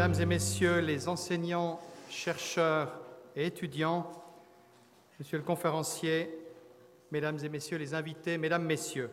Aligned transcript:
Mesdames 0.00 0.22
et 0.22 0.24
Messieurs 0.24 0.78
les 0.78 1.08
enseignants, 1.08 1.78
chercheurs 2.08 2.90
et 3.36 3.44
étudiants, 3.44 4.10
Monsieur 5.18 5.36
le 5.36 5.44
conférencier, 5.44 6.30
Mesdames 7.12 7.36
et 7.44 7.50
Messieurs 7.50 7.76
les 7.76 7.92
invités, 7.92 8.38
Mesdames, 8.38 8.64
Messieurs, 8.64 9.10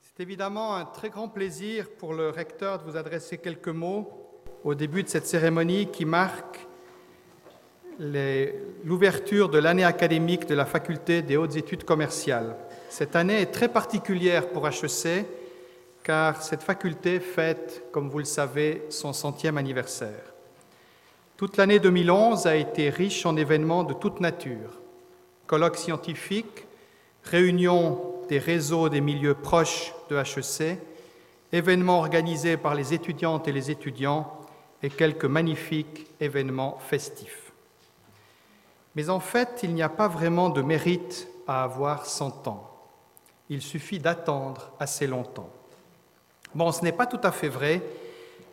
c'est 0.00 0.20
évidemment 0.20 0.74
un 0.74 0.84
très 0.84 1.08
grand 1.08 1.28
plaisir 1.28 1.88
pour 1.98 2.14
le 2.14 2.30
recteur 2.30 2.80
de 2.80 2.82
vous 2.82 2.96
adresser 2.96 3.38
quelques 3.38 3.68
mots 3.68 4.42
au 4.64 4.74
début 4.74 5.04
de 5.04 5.08
cette 5.08 5.28
cérémonie 5.28 5.86
qui 5.86 6.04
marque 6.04 6.66
l'ouverture 8.00 9.50
de 9.50 9.58
l'année 9.58 9.84
académique 9.84 10.46
de 10.46 10.56
la 10.56 10.66
faculté 10.66 11.22
des 11.22 11.36
hautes 11.36 11.54
études 11.54 11.84
commerciales. 11.84 12.56
Cette 12.88 13.14
année 13.14 13.42
est 13.42 13.52
très 13.52 13.68
particulière 13.68 14.48
pour 14.48 14.66
HEC 14.66 15.24
car 16.04 16.42
cette 16.42 16.62
faculté 16.62 17.18
fête, 17.18 17.84
comme 17.90 18.10
vous 18.10 18.18
le 18.18 18.24
savez, 18.26 18.84
son 18.90 19.14
centième 19.14 19.56
anniversaire. 19.56 20.34
Toute 21.38 21.56
l'année 21.56 21.80
2011 21.80 22.46
a 22.46 22.56
été 22.56 22.90
riche 22.90 23.24
en 23.26 23.36
événements 23.36 23.84
de 23.84 23.94
toute 23.94 24.20
nature. 24.20 24.80
Colloques 25.46 25.78
scientifiques, 25.78 26.66
réunions 27.24 28.00
des 28.28 28.38
réseaux 28.38 28.90
des 28.90 29.00
milieux 29.00 29.34
proches 29.34 29.94
de 30.10 30.16
HEC, 30.16 30.78
événements 31.52 31.98
organisés 31.98 32.58
par 32.58 32.74
les 32.74 32.92
étudiantes 32.92 33.48
et 33.48 33.52
les 33.52 33.70
étudiants 33.70 34.30
et 34.82 34.90
quelques 34.90 35.24
magnifiques 35.24 36.06
événements 36.20 36.78
festifs. 36.86 37.52
Mais 38.94 39.08
en 39.08 39.20
fait, 39.20 39.60
il 39.62 39.72
n'y 39.74 39.82
a 39.82 39.88
pas 39.88 40.08
vraiment 40.08 40.50
de 40.50 40.60
mérite 40.60 41.28
à 41.48 41.64
avoir 41.64 42.04
100 42.04 42.46
ans. 42.46 42.70
Il 43.48 43.62
suffit 43.62 43.98
d'attendre 43.98 44.70
assez 44.78 45.06
longtemps. 45.06 45.50
Bon, 46.54 46.70
ce 46.70 46.82
n'est 46.82 46.92
pas 46.92 47.06
tout 47.06 47.20
à 47.22 47.32
fait 47.32 47.48
vrai, 47.48 47.82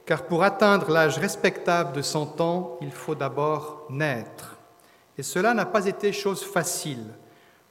car 0.05 0.23
pour 0.23 0.43
atteindre 0.43 0.89
l'âge 0.89 1.19
respectable 1.19 1.93
de 1.93 2.01
100 2.01 2.41
ans, 2.41 2.77
il 2.81 2.91
faut 2.91 3.15
d'abord 3.15 3.85
naître. 3.89 4.57
Et 5.17 5.23
cela 5.23 5.53
n'a 5.53 5.65
pas 5.65 5.85
été 5.85 6.11
chose 6.11 6.43
facile. 6.43 7.05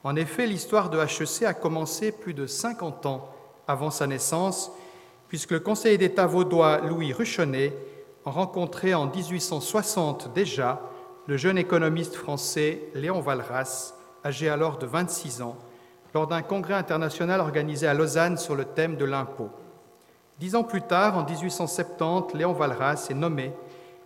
En 0.03 0.15
effet, 0.15 0.47
l'histoire 0.47 0.89
de 0.89 0.97
HEC 0.97 1.43
a 1.43 1.53
commencé 1.53 2.11
plus 2.11 2.33
de 2.33 2.47
50 2.47 3.05
ans 3.05 3.29
avant 3.67 3.91
sa 3.91 4.07
naissance, 4.07 4.71
puisque 5.27 5.51
le 5.51 5.59
conseiller 5.59 5.97
d'État 5.97 6.27
vaudois 6.27 6.79
Louis 6.79 7.13
Ruchonnet 7.13 7.73
en 8.25 8.31
rencontrait 8.31 8.93
en 8.93 9.07
1860 9.07 10.33
déjà 10.33 10.81
le 11.27 11.37
jeune 11.37 11.57
économiste 11.57 12.15
français 12.15 12.83
Léon 12.95 13.19
Valras, 13.19 13.93
âgé 14.25 14.49
alors 14.49 14.77
de 14.77 14.85
26 14.85 15.41
ans, 15.41 15.57
lors 16.13 16.27
d'un 16.27 16.41
congrès 16.41 16.73
international 16.73 17.39
organisé 17.39 17.85
à 17.85 17.93
Lausanne 17.93 18.37
sur 18.37 18.55
le 18.55 18.65
thème 18.65 18.95
de 18.95 19.05
l'impôt. 19.05 19.49
Dix 20.41 20.55
ans 20.55 20.63
plus 20.63 20.81
tard, 20.81 21.19
en 21.19 21.23
1870, 21.23 22.35
Léon 22.35 22.53
Valras 22.53 23.05
est 23.11 23.13
nommé 23.13 23.51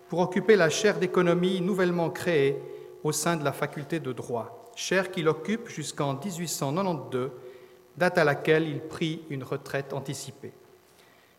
pour 0.09 0.19
occuper 0.19 0.58
la 0.58 0.69
chaire 0.69 1.00
d'économie 1.00 1.61
nouvellement 1.61 2.09
créée 2.09 2.61
au 3.05 3.14
sein 3.14 3.38
de 3.38 3.45
la 3.45 3.53
faculté 3.53 4.02
de 4.02 4.11
droit, 4.11 4.69
chaire 4.75 5.11
qu'il 5.11 5.30
occupe 5.30 5.69
jusqu'en 5.69 6.16
1892, 6.16 7.31
date 7.95 8.17
à 8.17 8.25
laquelle 8.25 8.67
il 8.67 8.81
prit 8.81 9.22
une 9.30 9.45
retraite 9.45 9.94
anticipée. 9.94 10.52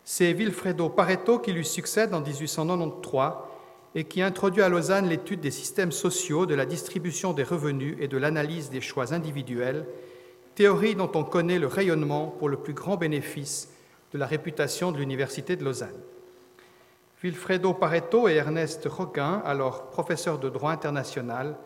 C'est 0.03 0.33
Vilfredo 0.33 0.89
Pareto 0.89 1.37
qui 1.37 1.53
lui 1.53 1.63
succède 1.63 2.15
en 2.15 2.21
1893 2.21 3.33
et 3.93 4.03
qui 4.03 4.23
introduit 4.23 4.63
à 4.63 4.69
Lausanne 4.69 5.09
l'étude 5.09 5.41
des 5.41 5.51
systèmes 5.51 5.91
sociaux, 5.91 6.47
de 6.47 6.55
la 6.55 6.65
distribution 6.65 7.33
des 7.33 7.43
revenus 7.43 7.95
et 7.99 8.07
de 8.07 8.17
l'analyse 8.17 8.71
des 8.71 8.81
choix 8.81 9.13
individuels, 9.13 9.85
théorie 10.55 10.95
dont 10.95 11.11
on 11.13 11.23
connaît 11.23 11.59
le 11.59 11.67
rayonnement 11.67 12.33
pour 12.39 12.49
le 12.49 12.57
plus 12.57 12.73
grand 12.73 12.97
bénéfice 12.97 13.69
de 14.13 14.17
la 14.17 14.25
réputation 14.25 14.91
de 14.91 14.97
l'Université 14.97 15.55
de 15.55 15.63
Lausanne. 15.63 15.99
Wilfredo 17.21 17.73
Pareto 17.73 18.27
et 18.27 18.35
Ernest 18.35 18.85
Roquin, 18.85 19.41
alors 19.43 19.89
professeurs 19.89 20.37
de 20.37 20.49
droit 20.49 20.71
international, 20.71 21.57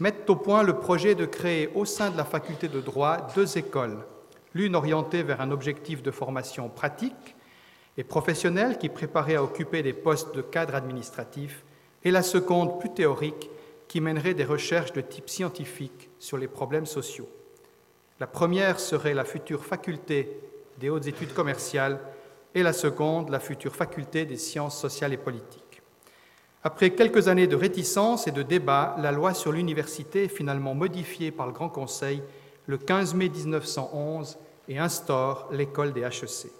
mettent 0.00 0.28
au 0.30 0.36
point 0.36 0.62
le 0.62 0.78
projet 0.78 1.14
de 1.14 1.26
créer 1.26 1.70
au 1.74 1.84
sein 1.84 2.10
de 2.10 2.16
la 2.16 2.24
faculté 2.24 2.68
de 2.68 2.80
droit 2.80 3.26
deux 3.34 3.58
écoles, 3.58 3.98
l'une 4.54 4.76
orientée 4.76 5.22
vers 5.22 5.40
un 5.40 5.50
objectif 5.50 6.02
de 6.02 6.10
formation 6.10 6.68
pratique 6.68 7.34
et 7.96 8.04
professionnelle 8.04 8.78
qui 8.78 8.88
préparait 8.88 9.36
à 9.36 9.42
occuper 9.42 9.82
des 9.82 9.92
postes 9.92 10.34
de 10.34 10.42
cadre 10.42 10.74
administratif, 10.74 11.64
et 12.04 12.10
la 12.10 12.22
seconde 12.22 12.78
plus 12.80 12.92
théorique 12.92 13.50
qui 13.88 14.00
mènerait 14.00 14.34
des 14.34 14.44
recherches 14.44 14.92
de 14.92 15.00
type 15.00 15.28
scientifique 15.28 16.10
sur 16.18 16.36
les 16.36 16.48
problèmes 16.48 16.86
sociaux. 16.86 17.28
La 18.20 18.26
première 18.26 18.78
serait 18.78 19.14
la 19.14 19.24
future 19.24 19.64
faculté 19.64 20.38
des 20.78 20.90
hautes 20.90 21.06
études 21.06 21.34
commerciales 21.34 21.98
et 22.54 22.62
la 22.62 22.72
seconde, 22.72 23.30
la 23.30 23.40
future 23.40 23.74
faculté 23.74 24.24
des 24.24 24.36
sciences 24.36 24.80
sociales 24.80 25.12
et 25.12 25.18
politiques. 25.18 25.82
Après 26.62 26.90
quelques 26.90 27.28
années 27.28 27.46
de 27.46 27.56
réticence 27.56 28.26
et 28.26 28.32
de 28.32 28.42
débat, 28.42 28.96
la 28.98 29.12
loi 29.12 29.34
sur 29.34 29.52
l'université 29.52 30.24
est 30.24 30.28
finalement 30.28 30.74
modifiée 30.74 31.30
par 31.30 31.46
le 31.46 31.52
Grand 31.52 31.68
Conseil 31.68 32.22
le 32.66 32.78
15 32.78 33.14
mai 33.14 33.28
1911 33.28 34.38
et 34.68 34.78
instaure 34.78 35.48
l'école 35.52 35.92
des 35.92 36.02
HEC. 36.02 36.50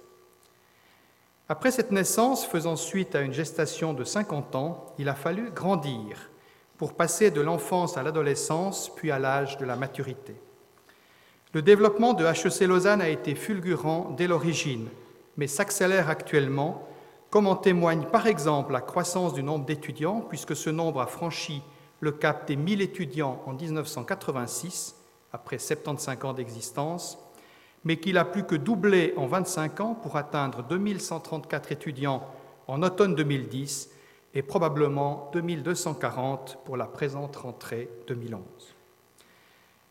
Après 1.49 1.71
cette 1.71 1.91
naissance, 1.91 2.47
faisant 2.47 2.77
suite 2.77 3.15
à 3.15 3.21
une 3.21 3.33
gestation 3.33 3.95
de 3.95 4.05
50 4.05 4.55
ans, 4.55 4.95
il 4.99 5.09
a 5.09 5.15
fallu 5.15 5.51
grandir 5.51 6.31
pour 6.77 6.95
passer 6.95 7.31
de 7.31 7.41
l'enfance 7.41 7.97
à 7.97 8.03
l'adolescence, 8.03 8.91
puis 8.95 9.11
à 9.11 9.19
l'âge 9.19 9.59
de 9.59 9.65
la 9.65 9.77
maturité. 9.77 10.35
Le 11.55 11.63
développement 11.63 12.15
de 12.15 12.25
HEC 12.25 12.67
Lausanne 12.67 13.01
a 13.01 13.09
été 13.09 13.37
fulgurant 13.37 14.13
dès 14.17 14.27
l'origine, 14.27 14.89
mais 15.37 15.47
s'accélère 15.47 16.11
actuellement, 16.11 16.89
comme 17.31 17.47
en 17.47 17.55
témoigne 17.55 18.07
par 18.07 18.27
exemple 18.27 18.73
la 18.73 18.81
croissance 18.81 19.35
du 19.35 19.45
nombre 19.45 19.65
d'étudiants, 19.65 20.21
puisque 20.29 20.57
ce 20.57 20.69
nombre 20.69 21.01
a 21.01 21.07
franchi 21.07 21.63
le 22.01 22.11
cap 22.11 22.49
des 22.49 22.57
1000 22.57 22.83
étudiants 22.83 23.41
en 23.47 23.53
1986, 23.53 24.97
après 25.33 25.59
75 25.59 26.25
ans 26.25 26.33
d'existence, 26.33 27.21
mais 27.85 27.99
qu'il 27.99 28.19
a 28.19 28.25
plus 28.25 28.43
que 28.43 28.57
doublé 28.57 29.15
en 29.17 29.29
25 29.29 29.79
ans 29.79 29.95
pour 29.95 30.17
atteindre 30.17 30.65
2134 30.65 31.71
étudiants 31.71 32.27
en 32.67 32.83
automne 32.83 33.15
2010 33.15 33.91
et 34.35 34.43
probablement 34.43 35.31
2240 35.33 36.59
pour 36.65 36.77
la 36.77 36.87
présente 36.87 37.37
rentrée 37.37 37.89
2011. 38.09 38.74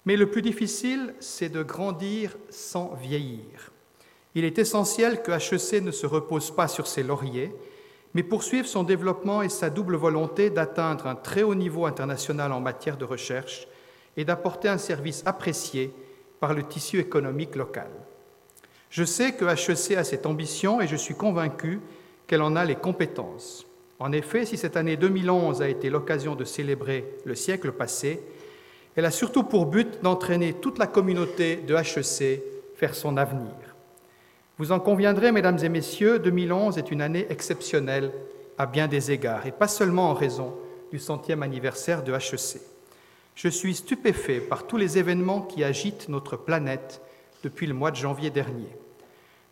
Mais 0.06 0.18
le 0.18 0.30
plus 0.30 0.42
difficile, 0.42 1.14
c'est 1.20 1.50
de 1.50 1.64
grandir 1.64 2.36
sans 2.50 2.94
vieillir. 2.96 3.72
Il 4.36 4.46
est 4.46 4.60
essentiel 4.60 5.22
que 5.22 5.32
HEC 5.32 5.82
ne 5.82 5.92
se 5.92 6.06
repose 6.06 6.52
pas 6.52 6.68
sur 6.68 6.88
ses 6.88 7.04
lauriers, 7.04 7.54
mais 8.14 8.24
poursuive 8.24 8.66
son 8.66 8.84
développement 8.84 9.42
et 9.42 9.50
sa 9.50 9.70
double 9.70 9.96
volonté 9.96 10.50
d'atteindre 10.50 11.08
un 11.08 11.16
très 11.16 11.44
haut 11.44 11.56
niveau 11.56 11.86
international 11.86 12.52
en 12.52 12.60
matière 12.60 12.98
de 12.98 13.06
recherche 13.06 13.68
et 14.18 14.26
d'apporter 14.26 14.68
un 14.68 14.78
service 14.78 15.24
apprécié 15.26 15.92
par 16.40 16.54
le 16.54 16.64
tissu 16.64 17.00
économique 17.00 17.56
local. 17.56 17.90
Je 18.90 19.04
sais 19.04 19.34
que 19.34 19.46
HEC 19.46 19.98
a 19.98 20.04
cette 20.04 20.26
ambition 20.26 20.82
et 20.82 20.88
je 20.88 20.96
suis 20.96 21.16
convaincu 21.16 21.80
qu'elle 22.28 22.42
en 22.42 22.56
a 22.56 22.66
les 22.66 22.76
compétences. 22.76 23.66
En 24.00 24.12
effet, 24.12 24.46
si 24.46 24.58
cette 24.58 24.78
année 24.78 24.98
2011 24.98 25.62
a 25.62 25.70
été 25.70 25.90
l'occasion 25.90 26.36
de 26.36 26.44
célébrer 26.44 27.06
le 27.26 27.36
siècle 27.36 27.72
passé, 27.72 28.22
elle 28.96 29.06
a 29.06 29.12
surtout 29.12 29.44
pour 29.44 29.66
but 29.66 30.02
d'entraîner 30.04 30.54
toute 30.54 30.78
la 30.78 30.88
communauté 30.88 31.58
de 31.58 31.76
HEC 31.76 32.44
vers 32.80 32.96
son 32.96 33.18
avenir. 33.18 33.52
Vous 34.60 34.72
en 34.72 34.80
conviendrez, 34.80 35.32
mesdames 35.32 35.58
et 35.64 35.70
messieurs, 35.70 36.20
2011 36.20 36.78
est 36.78 36.92
une 36.92 37.02
année 37.02 37.26
exceptionnelle 37.30 38.12
à 38.58 38.68
bien 38.68 38.88
des 38.88 39.12
égards, 39.12 39.48
et 39.48 39.52
pas 39.52 39.68
seulement 39.68 40.12
en 40.12 40.14
raison 40.14 40.54
du 40.92 41.00
centième 41.00 41.42
anniversaire 41.42 42.04
de 42.04 42.14
HEC. 42.14 42.62
Je 43.36 43.48
suis 43.48 43.74
stupéfait 43.74 44.40
par 44.40 44.68
tous 44.68 44.78
les 44.78 45.00
événements 45.00 45.42
qui 45.42 45.64
agitent 45.64 46.08
notre 46.08 46.38
planète 46.38 47.02
depuis 47.44 47.66
le 47.66 47.74
mois 47.74 47.90
de 47.90 47.96
janvier 47.96 48.30
dernier. 48.30 48.70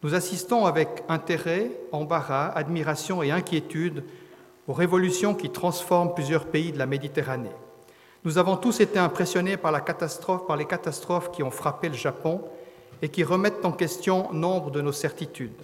Nous 0.03 0.13
assistons 0.13 0.65
avec 0.65 1.03
intérêt, 1.09 1.71
embarras, 1.91 2.49
admiration 2.49 3.23
et 3.23 3.31
inquiétude 3.31 4.03
aux 4.67 4.73
révolutions 4.73 5.33
qui 5.33 5.49
transforment 5.49 6.13
plusieurs 6.13 6.45
pays 6.45 6.71
de 6.71 6.77
la 6.77 6.85
Méditerranée. 6.85 7.49
Nous 8.23 8.38
avons 8.38 8.56
tous 8.56 8.79
été 8.81 9.00
impressionnés 9.00 9.57
par, 9.57 9.71
la 9.71 9.81
catastrophe, 9.81 10.45
par 10.45 10.56
les 10.56 10.65
catastrophes 10.65 11.31
qui 11.31 11.41
ont 11.41 11.50
frappé 11.50 11.89
le 11.89 11.95
Japon 11.95 12.41
et 13.01 13.09
qui 13.09 13.23
remettent 13.23 13.65
en 13.65 13.71
question 13.71 14.31
nombre 14.31 14.69
de 14.69 14.81
nos 14.81 14.91
certitudes. 14.91 15.62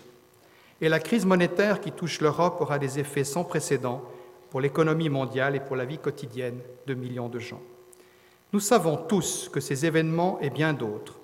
Et 0.81 0.89
la 0.89 0.99
crise 0.99 1.25
monétaire 1.25 1.81
qui 1.81 1.91
touche 1.91 2.19
l'Europe 2.19 2.59
aura 2.59 2.79
des 2.79 2.97
effets 2.97 3.23
sans 3.23 3.43
précédent 3.43 4.01
pour 4.49 4.59
l'économie 4.59 5.09
mondiale 5.09 5.55
et 5.55 5.59
pour 5.59 5.75
la 5.75 5.85
vie 5.85 5.99
quotidienne 5.99 6.59
de 6.87 6.93
millions 6.95 7.29
de 7.29 7.39
gens. 7.39 7.61
Nous 8.53 8.59
savons 8.59 8.97
tous 8.97 9.49
que 9.49 9.59
ces 9.59 9.85
événements 9.85 10.39
et 10.41 10.49
bien 10.49 10.73
d'autres 10.73 11.19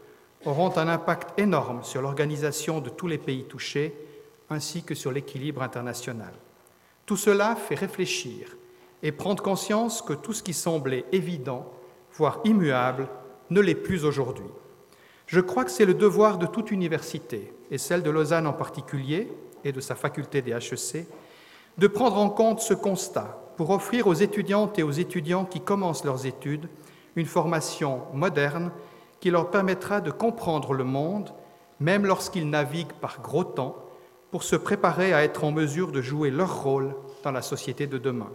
auront 0.45 0.77
un 0.77 0.87
impact 0.87 1.39
énorme 1.39 1.83
sur 1.83 2.01
l'organisation 2.01 2.79
de 2.79 2.89
tous 2.89 3.07
les 3.07 3.17
pays 3.17 3.45
touchés 3.45 3.95
ainsi 4.49 4.83
que 4.83 4.93
sur 4.93 5.11
l'équilibre 5.11 5.63
international. 5.63 6.33
Tout 7.05 7.17
cela 7.17 7.55
fait 7.55 7.75
réfléchir 7.75 8.55
et 9.03 9.11
prendre 9.11 9.43
conscience 9.43 10.01
que 10.01 10.13
tout 10.13 10.33
ce 10.33 10.41
qui 10.41 10.53
semblait 10.53 11.05
évident, 11.11 11.69
voire 12.13 12.39
immuable, 12.45 13.09
ne 13.49 13.59
l'est 13.59 13.75
plus 13.75 14.05
aujourd'hui. 14.05 14.47
Je 15.27 15.41
crois 15.41 15.65
que 15.65 15.71
c'est 15.71 15.85
le 15.85 15.93
devoir 15.93 16.37
de 16.37 16.45
toute 16.45 16.71
université, 16.71 17.53
et 17.69 17.77
celle 17.77 18.01
de 18.01 18.09
Lausanne 18.09 18.47
en 18.47 18.53
particulier, 18.53 19.31
et 19.65 19.73
de 19.73 19.81
sa 19.81 19.95
faculté 19.95 20.41
des 20.41 20.51
HEC, 20.51 21.05
de 21.77 21.87
prendre 21.87 22.17
en 22.17 22.29
compte 22.29 22.61
ce 22.61 22.73
constat 22.73 23.37
pour 23.57 23.69
offrir 23.69 24.07
aux 24.07 24.13
étudiantes 24.13 24.79
et 24.79 24.83
aux 24.83 24.91
étudiants 24.91 25.45
qui 25.45 25.61
commencent 25.61 26.05
leurs 26.05 26.25
études 26.25 26.69
une 27.15 27.25
formation 27.25 28.03
moderne 28.13 28.71
qui 29.19 29.29
leur 29.31 29.51
permettra 29.51 30.01
de 30.01 30.11
comprendre 30.11 30.73
le 30.73 30.83
monde, 30.83 31.29
même 31.79 32.05
lorsqu'ils 32.05 32.49
naviguent 32.49 32.93
par 33.01 33.21
gros 33.21 33.43
temps, 33.43 33.75
pour 34.31 34.43
se 34.43 34.55
préparer 34.55 35.13
à 35.13 35.23
être 35.23 35.43
en 35.43 35.51
mesure 35.51 35.91
de 35.91 36.01
jouer 36.01 36.31
leur 36.31 36.63
rôle 36.63 36.95
dans 37.23 37.31
la 37.31 37.41
société 37.41 37.85
de 37.85 37.97
demain. 37.97 38.31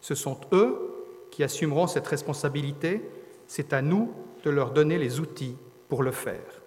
Ce 0.00 0.14
sont 0.14 0.38
eux 0.52 0.90
qui 1.30 1.44
assumeront 1.44 1.86
cette 1.86 2.06
responsabilité, 2.06 3.02
c'est 3.46 3.72
à 3.72 3.82
nous 3.82 4.12
de 4.44 4.50
leur 4.50 4.70
donner 4.70 4.98
les 4.98 5.20
outils 5.20 5.56
pour 5.88 6.02
le 6.02 6.12
faire. 6.12 6.62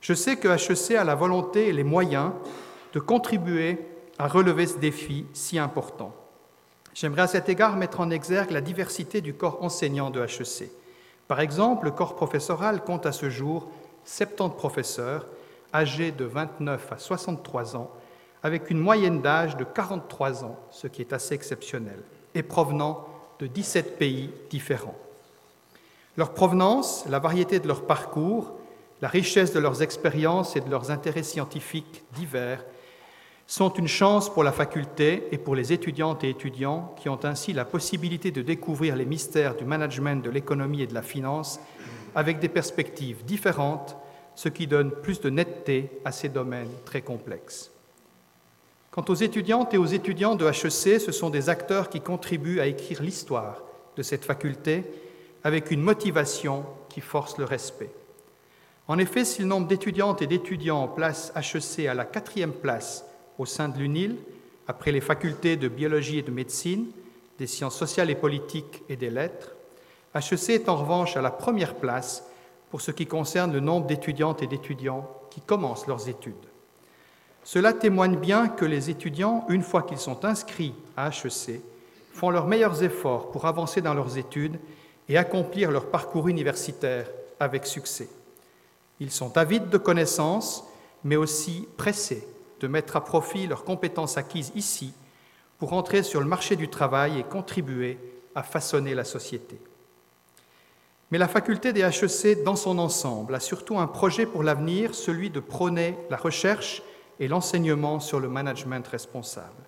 Je 0.00 0.14
sais 0.14 0.36
que 0.36 0.48
HEC 0.48 0.96
a 0.96 1.04
la 1.04 1.14
volonté 1.14 1.68
et 1.68 1.72
les 1.72 1.84
moyens 1.84 2.32
de 2.92 3.00
contribuer 3.00 3.78
à 4.18 4.28
relever 4.28 4.66
ce 4.66 4.78
défi 4.78 5.26
si 5.32 5.58
important. 5.58 6.14
J'aimerais 6.94 7.22
à 7.22 7.26
cet 7.26 7.48
égard 7.48 7.76
mettre 7.76 8.00
en 8.00 8.10
exergue 8.10 8.50
la 8.50 8.60
diversité 8.60 9.20
du 9.20 9.34
corps 9.34 9.62
enseignant 9.62 10.10
de 10.10 10.20
HEC. 10.20 10.70
Par 11.28 11.40
exemple, 11.40 11.86
le 11.86 11.90
corps 11.92 12.16
professoral 12.16 12.82
compte 12.82 13.06
à 13.06 13.12
ce 13.12 13.30
jour 13.30 13.70
70 14.04 14.56
professeurs 14.56 15.26
âgés 15.72 16.10
de 16.10 16.24
29 16.24 16.92
à 16.92 16.98
63 16.98 17.76
ans, 17.76 17.90
avec 18.42 18.70
une 18.70 18.80
moyenne 18.80 19.22
d'âge 19.22 19.56
de 19.56 19.64
43 19.64 20.44
ans, 20.44 20.58
ce 20.70 20.86
qui 20.88 21.02
est 21.02 21.12
assez 21.12 21.34
exceptionnel, 21.34 22.02
et 22.34 22.42
provenant 22.42 23.06
de 23.38 23.46
17 23.46 23.98
pays 23.98 24.30
différents. 24.50 24.96
Leur 26.16 26.34
provenance, 26.34 27.04
la 27.08 27.18
variété 27.18 27.60
de 27.60 27.68
leur 27.68 27.86
parcours, 27.86 28.52
la 29.00 29.08
richesse 29.08 29.52
de 29.52 29.60
leurs 29.60 29.82
expériences 29.82 30.56
et 30.56 30.60
de 30.60 30.70
leurs 30.70 30.90
intérêts 30.90 31.22
scientifiques 31.22 32.02
divers 32.14 32.64
sont 33.46 33.72
une 33.72 33.88
chance 33.88 34.32
pour 34.32 34.44
la 34.44 34.52
faculté 34.52 35.26
et 35.32 35.38
pour 35.38 35.56
les 35.56 35.72
étudiantes 35.72 36.22
et 36.22 36.28
étudiants 36.28 36.94
qui 37.00 37.08
ont 37.08 37.24
ainsi 37.24 37.52
la 37.52 37.64
possibilité 37.64 38.30
de 38.30 38.42
découvrir 38.42 38.94
les 38.94 39.06
mystères 39.06 39.56
du 39.56 39.64
management 39.64 40.22
de 40.22 40.30
l'économie 40.30 40.82
et 40.82 40.86
de 40.86 40.94
la 40.94 41.02
finance 41.02 41.58
avec 42.14 42.38
des 42.38 42.48
perspectives 42.48 43.24
différentes, 43.24 43.96
ce 44.36 44.48
qui 44.48 44.66
donne 44.66 44.92
plus 44.92 45.20
de 45.20 45.30
netteté 45.30 45.90
à 46.04 46.12
ces 46.12 46.28
domaines 46.28 46.70
très 46.84 47.02
complexes. 47.02 47.72
Quant 48.90 49.04
aux 49.08 49.14
étudiantes 49.14 49.72
et 49.72 49.78
aux 49.78 49.86
étudiants 49.86 50.34
de 50.34 50.46
HEC, 50.46 51.00
ce 51.00 51.12
sont 51.12 51.30
des 51.30 51.48
acteurs 51.48 51.90
qui 51.90 52.00
contribuent 52.00 52.58
à 52.58 52.66
écrire 52.66 53.02
l'histoire 53.02 53.62
de 53.96 54.02
cette 54.02 54.24
faculté 54.24 54.84
avec 55.44 55.70
une 55.70 55.80
motivation 55.80 56.64
qui 56.88 57.00
force 57.00 57.38
le 57.38 57.44
respect. 57.44 57.90
En 58.88 58.98
effet, 58.98 59.24
si 59.24 59.42
le 59.42 59.48
nombre 59.48 59.68
d'étudiantes 59.68 60.22
et 60.22 60.26
d'étudiants 60.26 60.88
place 60.88 61.32
HEC 61.36 61.86
à 61.86 61.94
la 61.94 62.04
quatrième 62.04 62.52
place 62.52 63.04
au 63.38 63.46
sein 63.46 63.68
de 63.68 63.78
l'UNIL, 63.78 64.16
après 64.66 64.90
les 64.90 65.00
facultés 65.00 65.56
de 65.56 65.68
biologie 65.68 66.18
et 66.18 66.22
de 66.22 66.32
médecine, 66.32 66.86
des 67.38 67.46
sciences 67.46 67.78
sociales 67.78 68.10
et 68.10 68.16
politiques 68.16 68.82
et 68.88 68.96
des 68.96 69.10
lettres, 69.10 69.54
HEC 70.16 70.50
est 70.50 70.68
en 70.68 70.74
revanche 70.74 71.16
à 71.16 71.22
la 71.22 71.30
première 71.30 71.76
place 71.76 72.24
pour 72.70 72.80
ce 72.80 72.90
qui 72.90 73.06
concerne 73.06 73.52
le 73.52 73.60
nombre 73.60 73.86
d'étudiantes 73.86 74.42
et 74.42 74.48
d'étudiants 74.48 75.08
qui 75.30 75.40
commencent 75.40 75.86
leurs 75.86 76.08
études. 76.08 76.49
Cela 77.44 77.72
témoigne 77.72 78.16
bien 78.16 78.48
que 78.48 78.64
les 78.64 78.90
étudiants, 78.90 79.44
une 79.48 79.62
fois 79.62 79.82
qu'ils 79.82 79.98
sont 79.98 80.24
inscrits 80.24 80.74
à 80.96 81.08
HEC, 81.08 81.60
font 82.12 82.30
leurs 82.30 82.46
meilleurs 82.46 82.82
efforts 82.82 83.30
pour 83.30 83.46
avancer 83.46 83.80
dans 83.80 83.94
leurs 83.94 84.18
études 84.18 84.58
et 85.08 85.16
accomplir 85.16 85.70
leur 85.70 85.90
parcours 85.90 86.28
universitaire 86.28 87.08
avec 87.38 87.66
succès. 87.66 88.08
Ils 89.00 89.10
sont 89.10 89.36
avides 89.38 89.70
de 89.70 89.78
connaissances, 89.78 90.64
mais 91.02 91.16
aussi 91.16 91.66
pressés 91.76 92.26
de 92.60 92.68
mettre 92.68 92.96
à 92.96 93.04
profit 93.04 93.46
leurs 93.46 93.64
compétences 93.64 94.18
acquises 94.18 94.52
ici 94.54 94.92
pour 95.58 95.72
entrer 95.72 96.02
sur 96.02 96.20
le 96.20 96.26
marché 96.26 96.56
du 96.56 96.68
travail 96.68 97.18
et 97.18 97.22
contribuer 97.22 97.98
à 98.34 98.42
façonner 98.42 98.94
la 98.94 99.04
société. 99.04 99.58
Mais 101.10 101.18
la 101.18 101.28
faculté 101.28 101.72
des 101.72 101.80
HEC 101.80 102.44
dans 102.44 102.54
son 102.54 102.78
ensemble 102.78 103.34
a 103.34 103.40
surtout 103.40 103.78
un 103.78 103.86
projet 103.86 104.26
pour 104.26 104.42
l'avenir, 104.42 104.94
celui 104.94 105.30
de 105.30 105.40
prôner 105.40 105.96
la 106.08 106.16
recherche 106.16 106.82
et 107.20 107.28
l'enseignement 107.28 108.00
sur 108.00 108.18
le 108.18 108.28
management 108.28 108.86
responsable. 108.88 109.62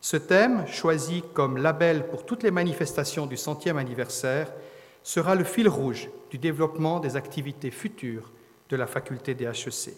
Ce 0.00 0.16
thème, 0.16 0.66
choisi 0.66 1.22
comme 1.34 1.58
label 1.58 2.08
pour 2.08 2.24
toutes 2.24 2.42
les 2.42 2.50
manifestations 2.50 3.26
du 3.26 3.36
centième 3.36 3.76
anniversaire, 3.76 4.50
sera 5.02 5.34
le 5.34 5.44
fil 5.44 5.68
rouge 5.68 6.08
du 6.30 6.38
développement 6.38 6.98
des 6.98 7.16
activités 7.16 7.70
futures 7.70 8.30
de 8.70 8.76
la 8.76 8.86
faculté 8.86 9.34
des 9.34 9.44
HEC. 9.44 9.94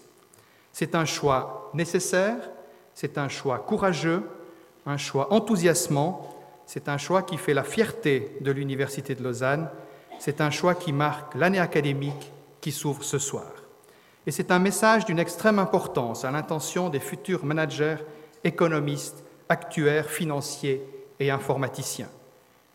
C'est 0.72 0.94
un 0.94 1.04
choix 1.04 1.70
nécessaire, 1.74 2.50
c'est 2.94 3.18
un 3.18 3.28
choix 3.28 3.58
courageux, 3.58 4.22
un 4.86 4.96
choix 4.96 5.32
enthousiasmant, 5.32 6.28
c'est 6.66 6.88
un 6.88 6.98
choix 6.98 7.22
qui 7.22 7.36
fait 7.36 7.54
la 7.54 7.64
fierté 7.64 8.36
de 8.40 8.52
l'Université 8.52 9.14
de 9.14 9.22
Lausanne, 9.22 9.68
c'est 10.18 10.40
un 10.40 10.50
choix 10.50 10.74
qui 10.74 10.92
marque 10.92 11.34
l'année 11.34 11.58
académique 11.58 12.32
qui 12.60 12.72
s'ouvre 12.72 13.02
ce 13.02 13.18
soir. 13.18 13.59
Et 14.26 14.30
c'est 14.30 14.50
un 14.50 14.58
message 14.58 15.06
d'une 15.06 15.18
extrême 15.18 15.58
importance 15.58 16.24
à 16.24 16.30
l'intention 16.30 16.90
des 16.90 17.00
futurs 17.00 17.44
managers, 17.44 17.96
économistes, 18.44 19.24
actuaires, 19.48 20.10
financiers 20.10 20.82
et 21.18 21.30
informaticiens. 21.30 22.10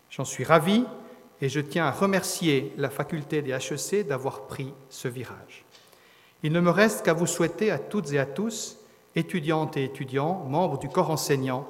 J'en 0.10 0.26
suis 0.26 0.44
ravi 0.44 0.86
et 1.42 1.50
je 1.50 1.60
tiens 1.60 1.86
à 1.86 1.92
remercier 1.92 2.74
la 2.78 2.90
faculté 2.90 3.42
des 3.42 3.52
HEC 3.52 4.08
d'avoir 4.08 4.48
pris 4.48 4.74
ce 4.90 5.08
virage. 5.08 5.66
Il 6.44 6.52
ne 6.52 6.60
me 6.60 6.70
reste 6.70 7.06
qu'à 7.06 7.14
vous 7.14 7.28
souhaiter 7.28 7.72
à 7.72 7.80
toutes 7.80 8.12
et 8.12 8.20
à 8.20 8.26
tous, 8.26 8.78
étudiantes 9.16 9.78
et 9.78 9.84
étudiants, 9.84 10.46
membres 10.48 10.78
du 10.78 10.90
corps 10.90 11.12
enseignant, 11.12 11.68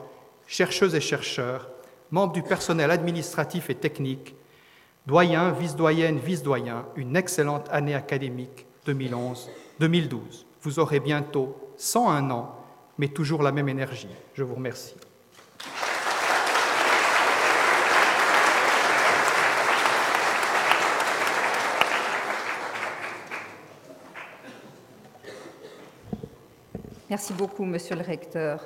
chercheuses 0.48 0.96
et 0.96 1.02
chercheurs, 1.02 1.70
membres 2.12 2.34
du 2.34 2.44
personnel 2.44 2.92
administratif 2.92 3.70
et 3.70 3.76
technique, 3.76 4.36
doyens, 5.06 5.52
vice-doyennes, 5.52 6.20
vice-doyens, 6.20 6.86
une 6.96 7.16
excellente 7.16 7.68
année 7.72 7.96
académique 7.96 8.66
2011-2012. 9.80 10.46
Vous 10.62 10.80
aurez 10.80 11.00
bientôt 11.00 11.56
101 11.78 12.32
ans 12.32 12.66
mais 12.98 13.10
toujours 13.10 13.44
la 13.44 13.52
même 13.52 13.70
énergie. 13.70 14.08
Je 14.34 14.44
vous 14.44 14.56
remercie. 14.56 14.96
Merci 27.10 27.34
beaucoup, 27.34 27.64
Monsieur 27.66 27.96
le 27.96 28.02
Recteur. 28.02 28.66